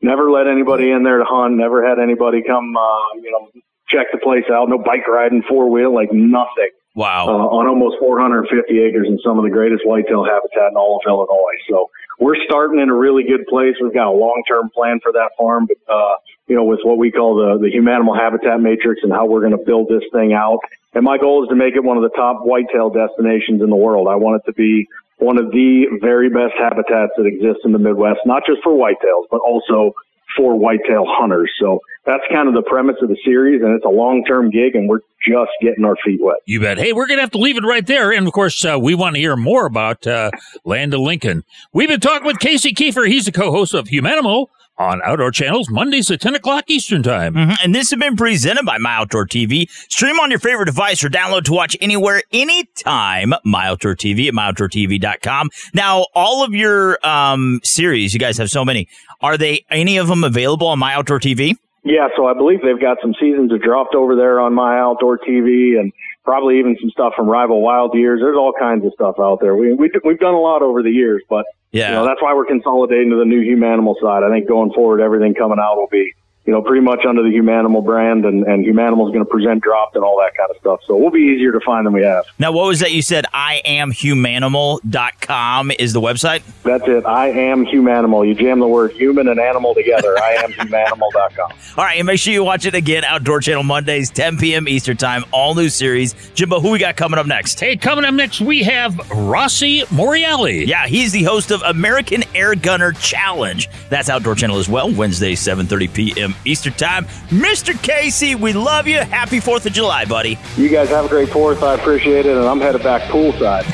[0.02, 4.06] Never let anybody in there to hunt, never had anybody come uh, you know, check
[4.10, 6.70] the place out, no bike riding, four wheel, like nothing.
[6.96, 7.26] Wow.
[7.28, 11.06] Uh, on almost 450 acres in some of the greatest whitetail habitat in all of
[11.06, 11.58] Illinois.
[11.70, 11.86] So
[12.18, 13.74] we're starting in a really good place.
[13.80, 16.14] We've got a long-term plan for that farm, but, uh,
[16.46, 19.56] you know, with what we call the, the Humanimal Habitat Matrix and how we're going
[19.56, 20.58] to build this thing out.
[20.94, 23.76] And my goal is to make it one of the top whitetail destinations in the
[23.76, 24.08] world.
[24.08, 27.78] I want it to be one of the very best habitats that exist in the
[27.78, 29.94] Midwest, not just for whitetails, but also
[30.36, 31.50] for whitetail hunters.
[31.60, 34.88] So that's kind of the premise of the series, and it's a long-term gig, and
[34.88, 36.38] we're just getting our feet wet.
[36.46, 36.78] You bet.
[36.78, 38.10] Hey, we're going to have to leave it right there.
[38.12, 40.30] And of course, uh, we want to hear more about uh,
[40.64, 41.44] Land of Lincoln.
[41.72, 43.06] We've been talking with Casey Keefer.
[43.06, 44.46] He's the co host of Humanimal
[44.78, 47.34] on Outdoor Channels, Mondays at 10 o'clock Eastern Time.
[47.34, 47.56] Mhm.
[47.64, 49.68] And this has been presented by My Outdoor TV.
[49.88, 53.34] Stream on your favorite device or download to watch anywhere, anytime.
[53.44, 55.50] My Outdoor TV at myoutdoortv.com.
[55.74, 58.88] Now, all of your um, series, you guys have so many.
[59.20, 61.56] Are they any of them available on My Outdoor TV?
[61.84, 65.18] Yeah, so I believe they've got some seasons that dropped over there on my outdoor
[65.18, 65.92] TV, and
[66.24, 68.20] probably even some stuff from Rival Wild Years.
[68.20, 69.56] There's all kinds of stuff out there.
[69.56, 71.88] We, we we've done a lot over the years, but Yeah.
[71.88, 74.22] you know that's why we're consolidating to the new Humanimal side.
[74.24, 76.12] I think going forward, everything coming out will be
[76.48, 79.62] you know pretty much under the Humanimal brand, and and Humanimal is going to present
[79.62, 80.80] dropped and all that kind of stuff.
[80.86, 82.24] So we'll be easier to find than we have.
[82.38, 83.26] Now, what was that you said?
[83.34, 86.42] I am humanimal.com is the website?
[86.62, 87.04] That's it.
[87.04, 88.26] I am Humanimal.
[88.26, 90.18] You jam the word human and animal together.
[90.18, 91.52] I am humanimal.com.
[91.76, 93.04] All right, and make sure you watch it again.
[93.04, 94.66] Outdoor Channel Mondays, 10 p.m.
[94.68, 95.26] Eastern Time.
[95.32, 96.14] All new series.
[96.32, 97.60] Jimbo, who we got coming up next?
[97.60, 100.66] Hey, coming up next, we have Rossi Morreale.
[100.66, 103.68] Yeah, he's the host of American Air Gunner Challenge.
[103.90, 104.90] That's Outdoor Channel as well.
[104.90, 106.34] Wednesday, 7:30 p.m.
[106.44, 107.04] Eastern Time.
[107.28, 107.80] Mr.
[107.82, 108.98] Casey, we love you.
[108.98, 110.38] Happy Fourth of July, buddy.
[110.56, 111.62] You guys have a great fourth.
[111.62, 113.64] I appreciate it, and I'm headed back poolside.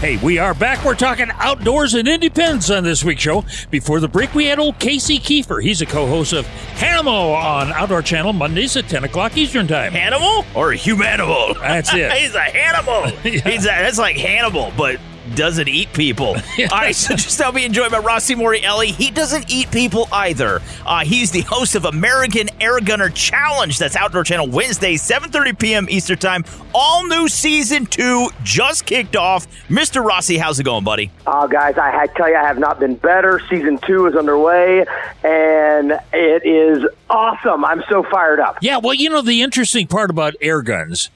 [0.00, 0.84] Hey, we are back.
[0.84, 3.42] We're talking outdoors and independence on this week's show.
[3.70, 5.62] Before the break, we had old Casey Keefer.
[5.62, 9.92] He's a co-host of Hannibal on Outdoor Channel Mondays at 10 o'clock Eastern Time.
[9.92, 11.58] Hannibal or humanimal?
[11.58, 12.12] That's it.
[12.18, 13.16] He's a Hannibal.
[13.22, 15.00] He's a, that's like Hannibal, but
[15.34, 16.28] doesn't eat people.
[16.58, 18.86] All right, so just now me enjoy by Rossi Morreale.
[18.86, 20.60] He doesn't eat people either.
[20.86, 23.78] Uh, he's the host of American Air Gunner Challenge.
[23.78, 25.86] That's Outdoor Channel Wednesday, 7.30 p.m.
[25.90, 26.44] Eastern Time.
[26.74, 29.46] All new season two just kicked off.
[29.68, 30.04] Mr.
[30.04, 31.10] Rossi, how's it going, buddy?
[31.26, 33.40] Oh, guys, I had tell you, I have not been better.
[33.50, 34.84] Season two is underway,
[35.22, 37.64] and it is awesome.
[37.64, 38.58] I'm so fired up.
[38.60, 41.10] Yeah, well, you know, the interesting part about air guns,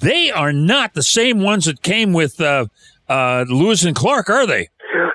[0.00, 2.66] they are not the same ones that came with uh,
[3.08, 4.68] uh, Lewis and Clark, are they?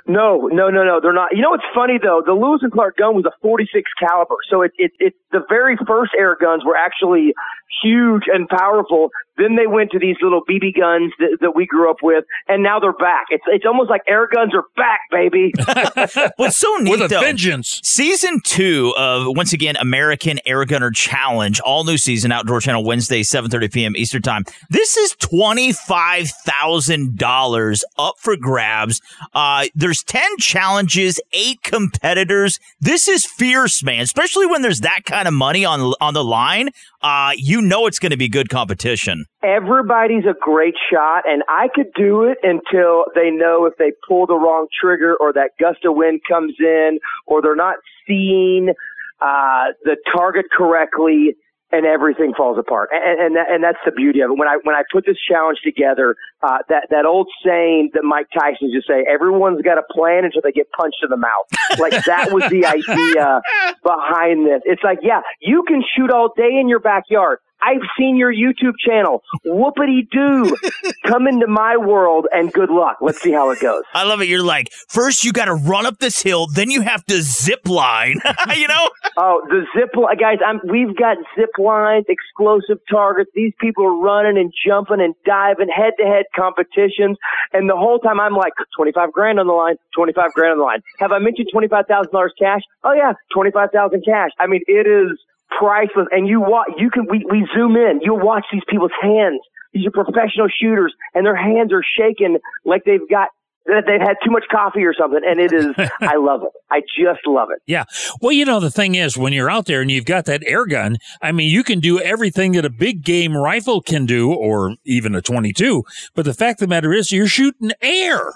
[0.06, 1.00] No, no, no, no.
[1.02, 1.30] They're not.
[1.32, 2.22] You know what's funny though?
[2.26, 5.78] The Lewis and Clark gun was a 46 caliber, so it it, it the very
[5.88, 7.34] first air guns were actually
[7.82, 9.10] huge and powerful.
[9.38, 12.62] Then they went to these little BB guns that, that we grew up with, and
[12.62, 13.28] now they're back.
[13.30, 15.54] It's it's almost like air guns are back, baby.
[16.36, 17.80] What's so neat, With a though, vengeance.
[17.84, 23.24] Season two of once again American Air Gunner Challenge, all new season, Outdoor Channel Wednesday,
[23.24, 23.96] seven thirty p.m.
[23.96, 24.44] Eastern Time.
[24.70, 29.02] This is twenty five thousand dollars up for grabs.
[29.34, 32.60] Uh, there's There's 10 challenges, eight competitors.
[32.82, 36.72] This is fierce, man, especially when there's that kind of money on, on the line.
[37.04, 39.26] Uh, you know it's going to be good competition.
[39.44, 44.26] Everybody's a great shot, and I could do it until they know if they pull
[44.26, 47.76] the wrong trigger or that gust of wind comes in or they're not
[48.08, 48.74] seeing
[49.22, 51.36] uh, the target correctly
[51.74, 52.90] and everything falls apart.
[52.94, 54.38] And, and, that, and that's the beauty of it.
[54.38, 58.28] When I, when I put this challenge together, uh, that, that old saying that Mike
[58.32, 61.50] Tyson used to say, everyone's got a plan until they get punched in the mouth.
[61.80, 63.42] Like that was the idea
[63.82, 64.62] behind this.
[64.66, 67.40] It's like, yeah, you can shoot all day in your backyard.
[67.64, 69.24] I've seen your YouTube channel.
[69.46, 70.56] Whoopity doo.
[71.06, 72.98] Come into my world and good luck.
[73.02, 73.84] Let's see how it goes.
[73.94, 74.28] I love it.
[74.28, 77.68] You're like, first you got to run up this hill, then you have to zip
[77.68, 78.20] line.
[78.56, 78.90] you know?
[79.18, 80.40] Oh, the zip line, guys.
[80.46, 83.32] I'm, we've got zip lines, explosive targets.
[83.34, 87.18] These people are running and jumping and diving, head to head competitions.
[87.54, 90.64] And the whole time I'm like, 25 grand on the line, 25 grand on the
[90.64, 90.82] line.
[91.00, 92.62] Have I mentioned $25,000 cash?
[92.84, 94.32] Oh yeah, 25,000 cash.
[94.40, 95.18] I mean, it is
[95.50, 96.08] priceless.
[96.12, 99.40] And you watch, you can, we, we zoom in, you'll watch these people's hands.
[99.74, 103.30] These are professional shooters and their hands are shaking like they've got
[103.66, 105.22] that they've had too much coffee or something.
[105.26, 105.68] And it is,
[106.02, 106.50] I love it.
[106.70, 107.62] I just love it.
[107.66, 107.86] Yeah.
[108.22, 110.66] Well, you know, the thing is, when you're out there and you've got that air
[110.66, 114.76] gun, I mean, you can do everything that a big game rifle can do, or
[114.86, 115.84] even a 22.
[116.14, 118.34] But the fact of the matter is, you're shooting air.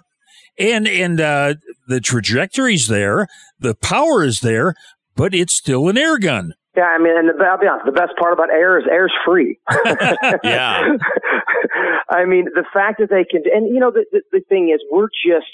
[0.59, 1.55] And, and, uh,
[1.87, 3.27] the trajectory's there,
[3.59, 4.73] the power is there,
[5.15, 6.53] but it's still an air gun.
[6.77, 9.13] Yeah, I mean, and the, I'll be honest, the best part about air is air's
[9.25, 9.57] free.
[10.43, 10.85] yeah.
[12.09, 14.79] I mean, the fact that they can, and you know, the, the, the thing is,
[14.91, 15.49] we're just,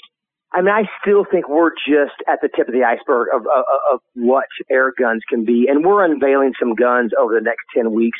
[0.52, 3.64] I mean, I still think we're just at the tip of the iceberg of, of,
[3.90, 5.66] of what air guns can be.
[5.66, 8.18] And we're unveiling some guns over the next 10 weeks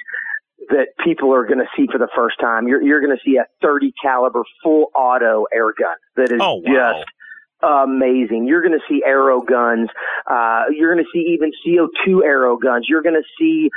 [0.70, 2.66] that people are going to see for the first time.
[2.68, 6.62] You're, you're going to see a 30 caliber full auto air gun that is oh,
[6.64, 6.94] wow.
[6.94, 7.04] just
[7.64, 8.46] amazing.
[8.46, 9.88] You're going to see arrow guns.
[10.30, 12.86] Uh, you're going to see even CO2 arrow guns.
[12.88, 13.70] You're going to see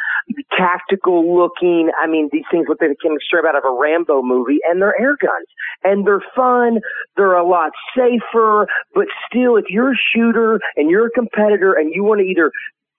[0.57, 1.89] tactical looking.
[2.01, 4.81] I mean, these things look like they came straight out of a Rambo movie and
[4.81, 5.47] they're air guns
[5.83, 6.79] and they're fun.
[7.15, 11.91] They're a lot safer, but still, if you're a shooter and you're a competitor and
[11.93, 12.51] you want to either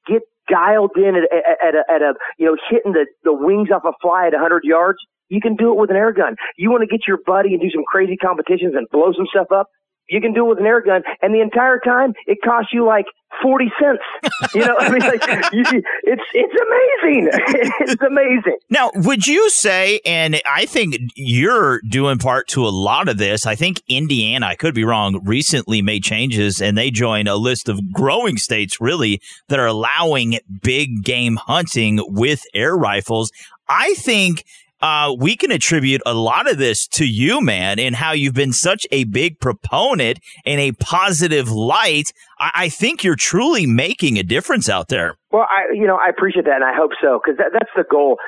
[0.07, 3.69] get dialed in at, at, at, a, at a, you know, hitting the, the wings
[3.71, 6.37] off a fly at 100 yards, you can do it with an air gun.
[6.57, 9.49] You want to get your buddy and do some crazy competitions and blow some stuff
[9.55, 9.69] up?
[10.09, 12.85] You can do it with an air gun, and the entire time it costs you
[12.85, 13.07] like
[13.43, 14.03] forty cents.
[14.55, 15.63] You know, I mean, like you,
[16.05, 17.29] it's it's amazing.
[17.81, 18.57] it's amazing.
[18.71, 20.01] Now, would you say?
[20.07, 23.47] And I think you're doing part to a lot of this.
[23.47, 27.69] I think Indiana, I could be wrong, recently made changes, and they joined a list
[27.69, 33.31] of growing states really that are allowing big game hunting with air rifles.
[33.69, 34.45] I think
[34.81, 38.53] uh, we can attribute a lot of this to you, man, and how you've been
[38.53, 42.13] such a big proponent in a positive light.
[42.39, 45.17] I, I think you're truly making a difference out there.
[45.31, 47.85] Well, I, you know, I appreciate that, and I hope so, because that, that's the
[47.91, 48.19] goal.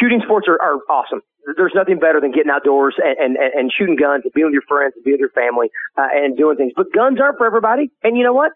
[0.00, 1.20] Shooting sports are, are awesome.
[1.56, 4.62] There's nothing better than getting outdoors and, and, and shooting guns and being with your
[4.66, 6.72] friends and being with your family uh, and doing things.
[6.74, 7.90] But guns aren't for everybody.
[8.02, 8.52] And you know what?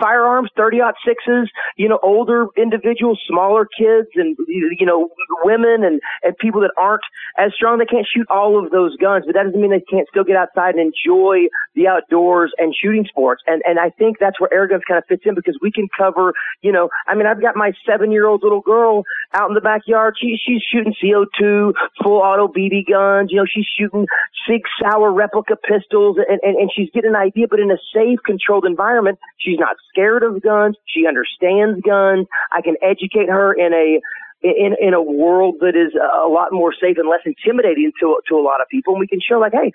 [0.00, 5.08] Firearms, 30 sixes, you know, older individuals, smaller kids and, you know,
[5.42, 7.02] women and, and people that aren't
[7.38, 7.78] as strong.
[7.78, 10.36] They can't shoot all of those guns, but that doesn't mean they can't still get
[10.36, 13.42] outside and enjoy the outdoors and shooting sports.
[13.46, 15.88] And, and I think that's where air guns kind of fits in because we can
[15.96, 19.54] cover, you know, I mean, I've got my seven year old little girl out in
[19.54, 20.16] the backyard.
[20.20, 21.72] She, she's shooting CO2,
[22.02, 23.30] full auto BB guns.
[23.30, 24.06] You know, she's shooting
[24.48, 28.18] Sig Sauer replica pistols and, and, and she's getting an idea, but in a safe,
[28.24, 29.18] controlled environment.
[29.38, 30.76] She's not scared of guns.
[30.86, 32.26] She understands guns.
[32.52, 34.00] I can educate her in a
[34.42, 38.34] in in a world that is a lot more safe and less intimidating to to
[38.36, 38.94] a lot of people.
[38.94, 39.72] And we can show like, hey,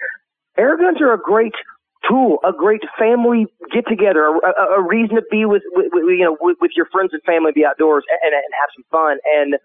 [0.57, 1.53] air guns are a great
[2.07, 6.03] tool, a great family get together, a, a, a, reason to be with, with, with
[6.07, 9.17] you know with, with, your friends and family, be outdoors and, and have some fun.
[9.35, 9.55] And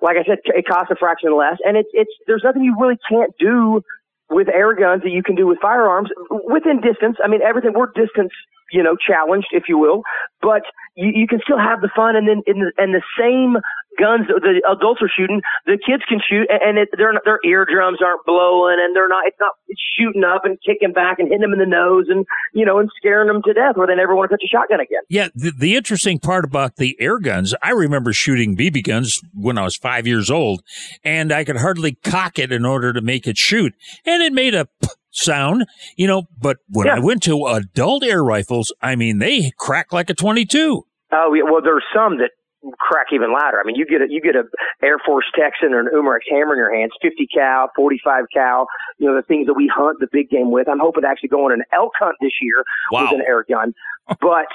[0.00, 2.98] like I said, it costs a fraction less, and it's it's there's nothing you really
[3.08, 3.82] can't do
[4.30, 7.16] with air guns that you can do with firearms within distance.
[7.22, 8.32] I mean, everything we're distance
[8.74, 10.02] you know, challenged, if you will,
[10.42, 10.62] but
[10.96, 13.56] you, you can still have the fun and then in the, and the same
[13.98, 17.98] guns that the adults are shooting, the kids can shoot and it, their their eardrums
[18.02, 21.42] aren't blowing and they're not it's not it's shooting up and kicking back and hitting
[21.42, 24.14] them in the nose and you know and scaring them to death where they never
[24.14, 25.02] want to touch a shotgun again.
[25.08, 29.58] Yeah, the, the interesting part about the air guns, I remember shooting BB guns when
[29.58, 30.62] I was five years old,
[31.02, 34.54] and I could hardly cock it in order to make it shoot, and it made
[34.54, 35.64] a p- sound,
[35.96, 36.24] you know.
[36.38, 36.96] But when yeah.
[36.96, 40.84] I went to adult air rifles, I mean, they crack like a 22.
[41.12, 41.42] Oh, yeah.
[41.44, 42.30] Well, there's some that
[42.78, 43.60] crack even louder.
[43.60, 44.44] I mean, you get a you get a
[44.82, 48.66] Air Force Texan or an Umarex hammer in your hands, 50 cal, 45 cal.
[48.98, 50.68] You know the things that we hunt the big game with.
[50.68, 53.02] I'm hoping to actually go on an elk hunt this year Wow.
[53.04, 53.72] with an air gun.
[54.20, 54.48] But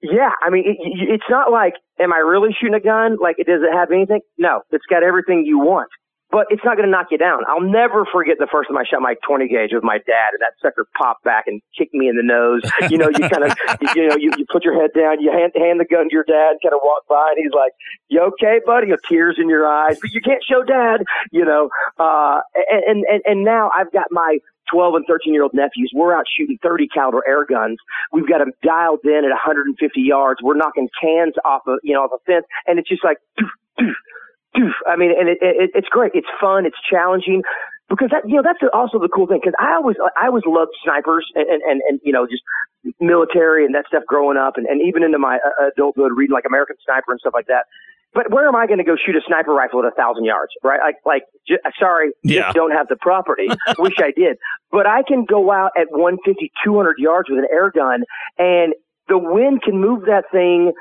[0.00, 3.18] yeah, I mean, it, it's not like, am I really shooting a gun?
[3.20, 4.20] Like, it does it have anything?
[4.38, 5.90] No, it's got everything you want.
[6.34, 7.46] But it's not going to knock you down.
[7.46, 10.42] I'll never forget the first time I shot my 20 gauge with my dad, and
[10.42, 12.66] that sucker popped back and kicked me in the nose.
[12.90, 13.54] You know, you kind of,
[13.94, 16.26] you know, you, you put your head down, you hand, hand the gun to your
[16.26, 17.70] dad, kind of walk by, and he's like,
[18.10, 21.06] "You okay, buddy?" You know, tears in your eyes, but you can't show dad.
[21.30, 21.70] You know,
[22.02, 22.42] uh,
[22.82, 24.38] and and and now I've got my
[24.74, 25.92] 12 and 13 year old nephews.
[25.94, 27.78] We're out shooting 30 caliber air guns.
[28.12, 30.40] We've got them dialed in at 150 yards.
[30.42, 32.46] We're knocking cans off of, you know, off a fence.
[32.66, 33.94] And it's just like, doof, doof,
[34.56, 34.72] doof.
[34.86, 36.12] I mean, and it, it, it's great.
[36.14, 36.66] It's fun.
[36.66, 37.42] It's challenging
[37.88, 39.40] because that, you know, that's also the cool thing.
[39.42, 42.42] Cause I always, I always loved snipers and, and, and, and you know, just
[43.00, 46.44] military and that stuff growing up and, and even into my uh, adulthood reading like
[46.46, 47.64] American Sniper and stuff like that.
[48.14, 50.52] But where am I going to go shoot a sniper rifle at a thousand yards,
[50.62, 50.78] right?
[50.78, 52.42] Like, like, j- sorry, Yeah.
[52.42, 53.48] just don't have the property.
[53.78, 54.36] Wish I did.
[54.70, 58.04] But I can go out at 150, 200 yards with an air gun
[58.38, 58.72] and
[59.08, 60.72] the wind can move that thing,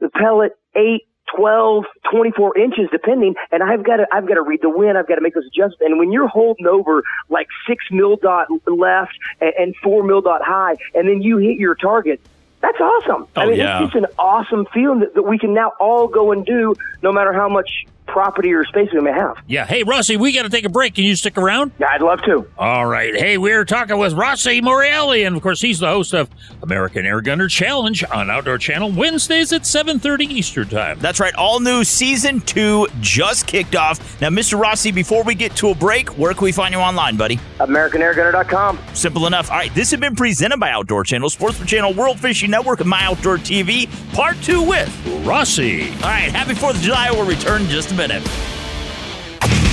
[0.00, 1.02] the pellet eight,
[1.36, 3.34] 12, 24 inches depending.
[3.50, 4.98] And I've got to, I've got to read the wind.
[4.98, 5.80] I've got to make those adjustments.
[5.80, 10.42] And when you're holding over like six mil dot left and, and four mil dot
[10.42, 12.20] high, and then you hit your target,
[12.60, 13.26] that's awesome.
[13.36, 13.82] I Oh, mean, yeah.
[13.82, 17.12] it's just an awesome feeling that, that we can now all go and do no
[17.12, 19.36] matter how much property or space we may have.
[19.46, 19.66] Yeah.
[19.66, 20.94] Hey, Rossi, we got to take a break.
[20.94, 21.72] Can you stick around?
[21.80, 22.46] Yeah, I'd love to.
[22.58, 23.14] All right.
[23.16, 26.28] Hey, we're talking with Rossi Morreale, and of course, he's the host of
[26.62, 30.98] American Air Gunner Challenge on Outdoor Channel Wednesdays at 7:30 Eastern Time.
[31.00, 31.34] That's right.
[31.34, 34.20] All new season two just kicked off.
[34.20, 34.60] Now, Mr.
[34.60, 37.40] Rossi, before we get to a break, where can we find you online, buddy?
[37.58, 38.78] AmericanAirGunner.com.
[38.94, 39.50] Simple enough.
[39.50, 42.88] All right, this has been presented by Outdoor Channel, Sportsman Channel, World Fishing Network, and
[42.88, 44.90] My Outdoor TV, part two with
[45.24, 45.90] Rossi.
[45.94, 47.10] All right, happy 4th of July.
[47.10, 48.01] We'll return in just a minute.
[48.02, 48.61] Primitive.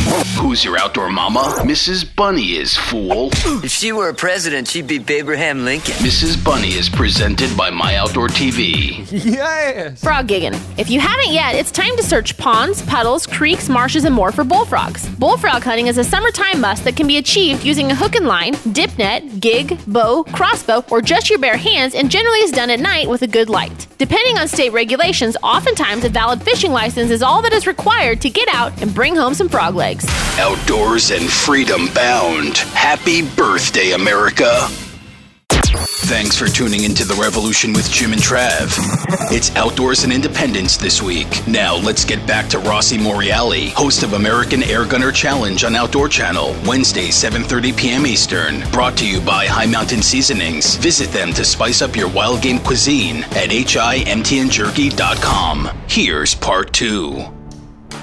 [0.10, 1.42] Who's your outdoor mama?
[1.60, 2.04] Mrs.
[2.16, 3.30] Bunny is, fool.
[3.64, 5.94] If she were a president, she'd be Abraham Lincoln.
[5.96, 6.44] Mrs.
[6.44, 9.06] Bunny is presented by My Outdoor TV.
[9.30, 10.02] Yes.
[10.02, 10.60] Frog gigging.
[10.80, 14.44] If you haven't yet, it's time to search ponds, puddles, creeks, marshes, and more for
[14.44, 15.08] bullfrogs.
[15.18, 18.56] Bullfrog hunting is a summertime must that can be achieved using a hook and line,
[18.72, 22.80] dip net, gig, bow, crossbow, or just your bare hands, and generally is done at
[22.80, 23.88] night with a good light.
[24.00, 28.30] Depending on state regulations, oftentimes a valid fishing license is all that is required to
[28.30, 29.99] get out and bring home some frog legs.
[30.38, 32.58] Outdoors and freedom bound.
[32.58, 34.68] Happy birthday, America.
[36.10, 38.76] Thanks for tuning into The Revolution with Jim and Trav.
[39.32, 41.48] It's Outdoors and Independence this week.
[41.48, 46.10] Now let's get back to Rossi Morreale, host of American Air Gunner Challenge on Outdoor
[46.10, 48.08] Channel, Wednesday, 7.30 p.m.
[48.08, 48.68] Eastern.
[48.72, 50.78] Brought to you by High Mountain Seasonings.
[50.78, 55.70] Visit them to spice up your wild game cuisine at himtnjerky.com.
[55.88, 57.39] Here's part two.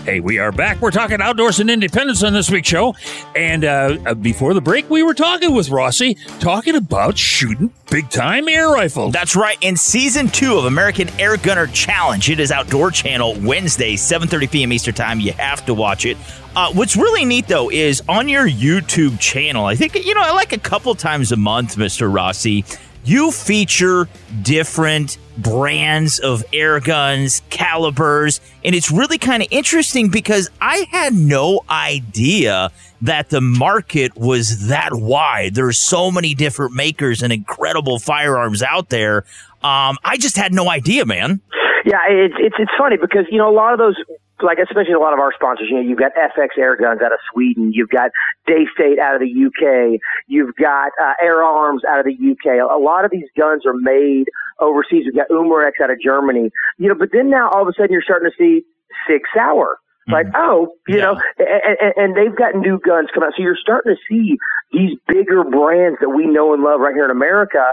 [0.07, 0.81] Hey, we are back.
[0.81, 2.95] We're talking outdoors and independence on this week's show.
[3.35, 8.09] And uh, uh, before the break, we were talking with Rossi, talking about shooting big
[8.09, 9.13] time air rifles.
[9.13, 9.59] That's right.
[9.63, 14.73] In season two of American Air Gunner Challenge, it is Outdoor Channel Wednesday, 7:30 p.m.
[14.73, 15.19] Eastern Time.
[15.19, 16.17] You have to watch it.
[16.55, 19.67] Uh, what's really neat though is on your YouTube channel.
[19.67, 22.65] I think you know, I like a couple times a month, Mister Rossi,
[23.07, 24.09] you feature
[24.43, 31.15] different brands of air guns, calibers, and it's really kind of interesting because I had
[31.15, 32.71] no idea
[33.03, 35.55] that the market was that wide.
[35.55, 39.25] There's so many different makers and incredible firearms out there.
[39.63, 41.41] Um, I just had no idea, man.
[41.85, 43.97] Yeah, it's it's it's funny because you know a lot of those,
[44.43, 45.69] like especially a lot of our sponsors.
[45.71, 48.11] You know, you've got FX Air Guns out of Sweden, you've got
[48.49, 52.61] Daystate out of the UK, you've got uh, Air Arms out of the UK.
[52.61, 54.27] A lot of these guns are made
[54.61, 55.05] overseas.
[55.05, 56.51] We've got Umarex out of Germany.
[56.79, 58.65] You know, but then now all of a sudden you're starting to see
[59.09, 59.79] Sig Sauer.
[60.09, 63.33] Like, oh, you know, and, and, and they've got new guns coming out.
[63.37, 64.37] So you're starting to see
[64.71, 67.73] these bigger brands that we know and love right here in America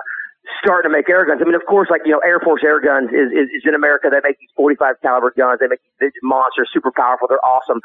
[0.64, 1.42] starting to make air guns.
[1.42, 3.76] I mean, of course, like, you know, Air Force Air Guns is, is, is in
[3.76, 4.08] America.
[4.12, 5.60] They make these 45 caliber guns.
[5.60, 7.28] They make these monsters, super powerful.
[7.28, 7.80] They're awesome.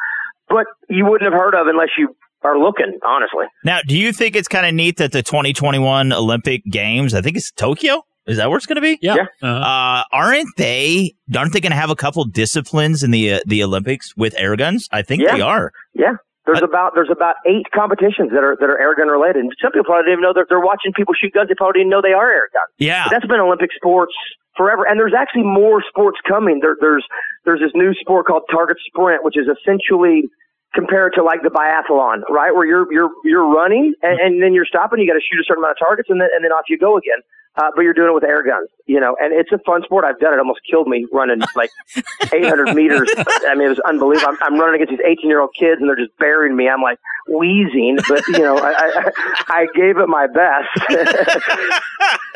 [0.48, 3.46] But you wouldn't have heard of unless you are looking, honestly.
[3.64, 7.36] Now, do you think it's kind of neat that the 2021 Olympic Games, I think
[7.36, 8.02] it's Tokyo?
[8.26, 8.98] Is that where it's going to be?
[9.00, 9.24] Yeah.
[9.42, 11.14] Uh, aren't they?
[11.34, 14.54] Aren't they going to have a couple disciplines in the uh, the Olympics with air
[14.54, 14.86] guns?
[14.92, 15.34] I think Yeah.
[15.36, 15.72] they are.
[15.94, 16.12] Yeah.
[16.48, 19.44] There's uh, about there's about eight competitions that are that are air gun related.
[19.44, 21.52] And some people probably didn't even know that they're watching people shoot guns.
[21.52, 22.72] They probably didn't know they are air guns.
[22.80, 23.04] Yeah.
[23.04, 24.16] But that's been Olympic sports
[24.56, 24.88] forever.
[24.88, 26.64] And there's actually more sports coming.
[26.64, 27.04] There, there's
[27.44, 30.32] there's this new sport called target sprint, which is essentially
[30.72, 32.56] compared to like the biathlon, right?
[32.56, 35.04] Where you're you're you're running and, and then you're stopping.
[35.04, 36.80] You got to shoot a certain amount of targets, and then and then off you
[36.80, 37.20] go again.
[37.58, 40.04] Uh, but you're doing it with air guns, you know, and it's a fun sport.
[40.04, 40.38] I've done it.
[40.38, 41.70] Almost killed me running like
[42.32, 43.10] 800 meters.
[43.16, 44.28] I mean, it was unbelievable.
[44.30, 46.68] I'm, I'm running against these 18 year old kids and they're just burying me.
[46.68, 46.98] I'm like
[47.28, 49.10] wheezing, but you know, I, I,
[49.48, 50.68] I gave it my best.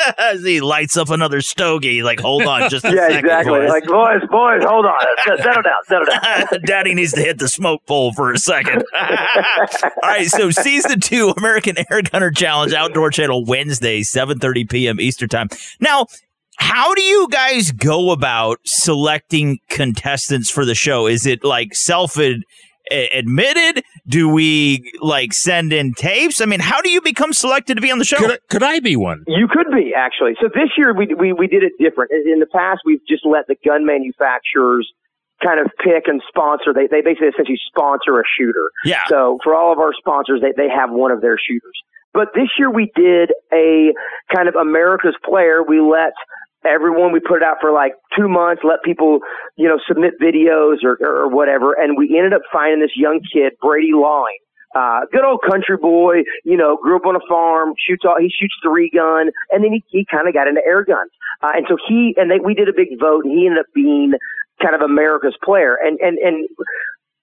[0.18, 3.18] As he lights up another stogie, like, hold on just a yeah, second.
[3.18, 3.60] exactly.
[3.60, 3.68] boys.
[3.68, 5.00] Like, boys, boys, hold on.
[5.36, 6.60] Settle down, settle down.
[6.64, 8.82] Daddy needs to hit the smoke pole for a second.
[8.94, 15.00] All right, so season two, American Air Gunner Challenge, Outdoor Channel, Wednesday, 7.30 p.m.
[15.00, 15.48] Eastern Time.
[15.80, 16.06] Now,
[16.58, 21.06] how do you guys go about selecting contestants for the show?
[21.06, 22.16] Is it like self
[22.90, 23.84] admitted?
[24.06, 26.40] Do we like send in tapes?
[26.40, 28.18] I mean, how do you become selected to be on the show?
[28.18, 29.24] Could I, could I be one?
[29.26, 30.34] You could be actually.
[30.40, 32.10] So this year we we we did it different.
[32.12, 34.90] In the past, we've just let the gun manufacturers
[35.42, 36.72] kind of pick and sponsor.
[36.74, 38.70] They they basically essentially sponsor a shooter.
[38.84, 39.02] Yeah.
[39.08, 41.78] So for all of our sponsors, they they have one of their shooters.
[42.14, 43.92] But this year we did a
[44.34, 45.62] kind of America's Player.
[45.62, 46.12] We let
[46.64, 49.18] everyone we put it out for like two months let people
[49.56, 53.52] you know submit videos or, or, whatever and we ended up finding this young kid
[53.60, 54.38] brady lawing
[54.74, 58.32] uh, good old country boy, you know, grew up on a farm, shoots all, he
[58.32, 61.10] shoots three gun, and then he, he kind of got into air guns.
[61.42, 63.66] Uh, and so he, and they, we did a big vote and he ended up
[63.74, 64.12] being
[64.62, 65.76] kind of America's player.
[65.76, 66.48] And, and, and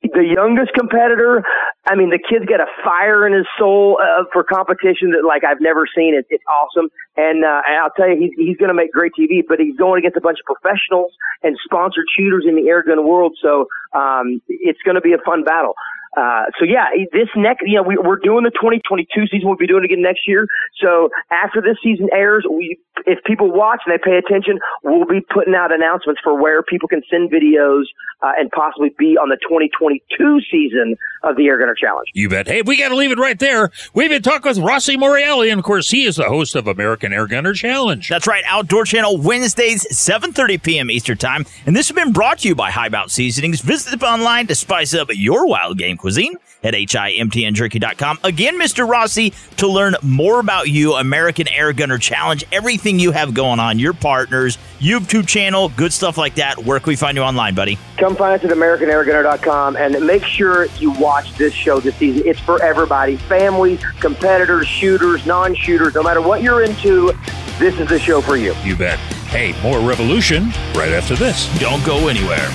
[0.01, 1.43] the youngest competitor,
[1.83, 5.43] I mean, the kid's got a fire in his soul uh, for competition that like
[5.43, 6.15] I've never seen.
[6.15, 6.87] It, it's awesome,
[7.17, 9.43] and, uh, and I'll tell you, he's he's going to make great TV.
[9.43, 11.11] But he's going against a bunch of professionals
[11.43, 15.21] and sponsored shooters in the air gun world, so um, it's going to be a
[15.25, 15.75] fun battle.
[16.17, 19.47] Uh, so yeah, this next, you know, we, we're doing the 2022 season.
[19.47, 20.47] We'll be doing it again next year.
[20.81, 25.21] So after this season airs, we, if people watch and they pay attention, we'll be
[25.21, 27.83] putting out announcements for where people can send videos
[28.21, 32.07] uh, and possibly be on the 2022 season of the Air Gunner Challenge.
[32.13, 32.47] You bet.
[32.47, 33.71] Hey, we got to leave it right there.
[33.93, 37.13] We've been talking with Rossi Morreale, and of course, he is the host of American
[37.13, 38.07] Air Gunner Challenge.
[38.07, 40.91] That's right, Outdoor Channel Wednesdays, 7:30 p.m.
[40.91, 43.61] Eastern Time, and this has been brought to you by High Mountain Seasonings.
[43.61, 48.19] Visit them online to spice up your wild game cuisine at himtnjerky.com.
[48.23, 48.87] Again, Mr.
[48.87, 53.77] Rossi, to learn more about you, American Air Gunner Challenge, everything you have going on,
[53.77, 56.57] your partners, YouTube channel, good stuff like that.
[56.57, 57.77] Where can we find you online, buddy?
[57.97, 62.25] Come find us at AmericanAirGunner.com and make sure you watch this show this season.
[62.25, 67.11] It's for everybody families, competitors, shooters, non shooters, no matter what you're into,
[67.59, 68.55] this is the show for you.
[68.63, 68.97] You bet.
[69.27, 71.47] Hey, more revolution right after this.
[71.59, 72.49] Don't go anywhere.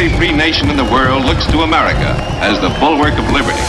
[0.00, 3.60] Every free nation in the world looks to America as the bulwark of liberty.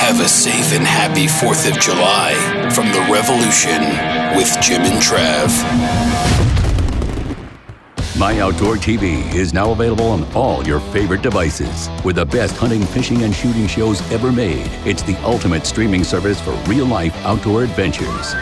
[0.00, 2.32] Have a safe and happy 4th of July
[2.74, 3.82] from the Revolution
[4.34, 5.50] with Jim and Trav.
[8.18, 11.90] My Outdoor TV is now available on all your favorite devices.
[12.02, 16.40] With the best hunting, fishing, and shooting shows ever made, it's the ultimate streaming service
[16.40, 18.34] for real life outdoor adventures.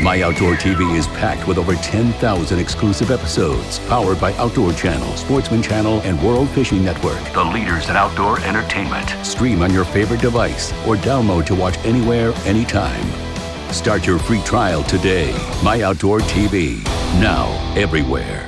[0.00, 5.60] My Outdoor TV is packed with over 10,000 exclusive episodes, powered by Outdoor Channel, Sportsman
[5.60, 9.08] Channel, and World Fishing Network, the leaders in outdoor entertainment.
[9.26, 13.04] Stream on your favorite device or download to watch anywhere, anytime.
[13.72, 15.32] Start your free trial today.
[15.64, 16.84] My Outdoor TV,
[17.20, 18.47] now everywhere.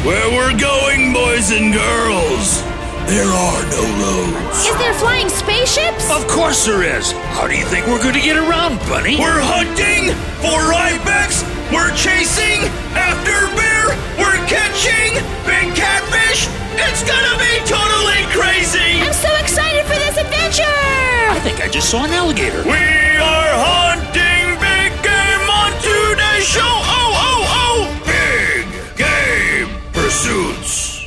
[0.00, 2.62] Where we're going, boys and girls,
[3.04, 4.64] there are no roads.
[4.64, 6.10] Is there flying spaceships?
[6.10, 7.12] Of course there is.
[7.36, 9.20] How do you think we're going to get around, Bunny?
[9.20, 11.44] We're hunting for ibex.
[11.68, 12.64] We're chasing
[12.96, 13.92] after bear.
[14.16, 16.48] We're catching big catfish.
[16.80, 19.04] It's gonna be totally crazy.
[19.04, 20.64] I'm so excited for this adventure!
[21.28, 22.64] I think I just saw an alligator.
[22.64, 22.72] We
[23.20, 26.89] are hunting big game on today's show.
[30.10, 31.06] Pursuits.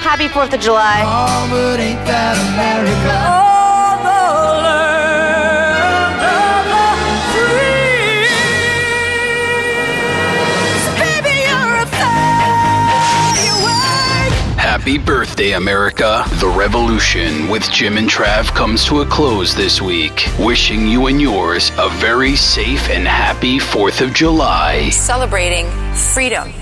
[0.00, 1.04] Happy 4th of July.
[1.06, 3.14] Oh, but ain't that America?
[3.22, 4.22] Oh, the
[4.66, 6.90] land of the
[7.30, 8.26] free.
[10.98, 12.58] Baby, you're a fire.
[14.58, 16.24] Happy birthday, America.
[16.40, 20.28] The revolution with Jim and Trav comes to a close this week.
[20.40, 24.90] Wishing you and yours a very safe and happy 4th of July.
[24.90, 26.52] Celebrating freedom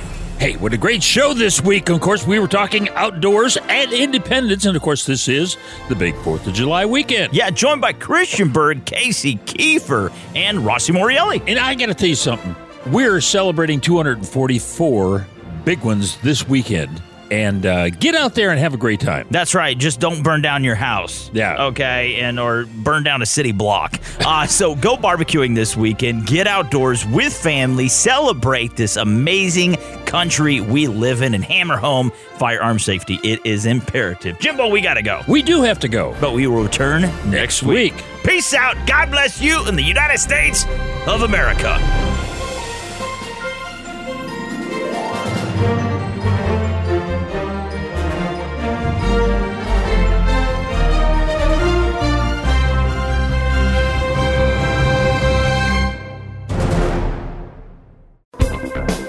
[0.42, 1.88] Hey, what a great show this week.
[1.88, 4.64] Of course, we were talking outdoors and independence.
[4.64, 5.56] And of course, this is
[5.88, 7.32] the big 4th of July weekend.
[7.32, 11.40] Yeah, joined by Christian Bird, Casey Keefer, and Rossi Morreale.
[11.46, 12.56] And I got to tell you something.
[12.88, 15.28] We're celebrating 244
[15.64, 17.00] big ones this weekend.
[17.32, 19.26] And uh, get out there and have a great time.
[19.30, 19.76] That's right.
[19.76, 21.30] Just don't burn down your house.
[21.32, 21.64] Yeah.
[21.64, 22.20] Okay.
[22.20, 23.98] And or burn down a city block.
[24.20, 26.26] Uh, so go barbecuing this weekend.
[26.26, 27.88] Get outdoors with family.
[27.88, 33.18] Celebrate this amazing country we live in and hammer home firearm safety.
[33.24, 34.38] It is imperative.
[34.38, 35.22] Jimbo, we got to go.
[35.26, 36.14] We do have to go.
[36.20, 37.94] But we will return next week.
[37.94, 38.04] week.
[38.24, 38.76] Peace out.
[38.86, 40.66] God bless you in the United States
[41.06, 41.78] of America.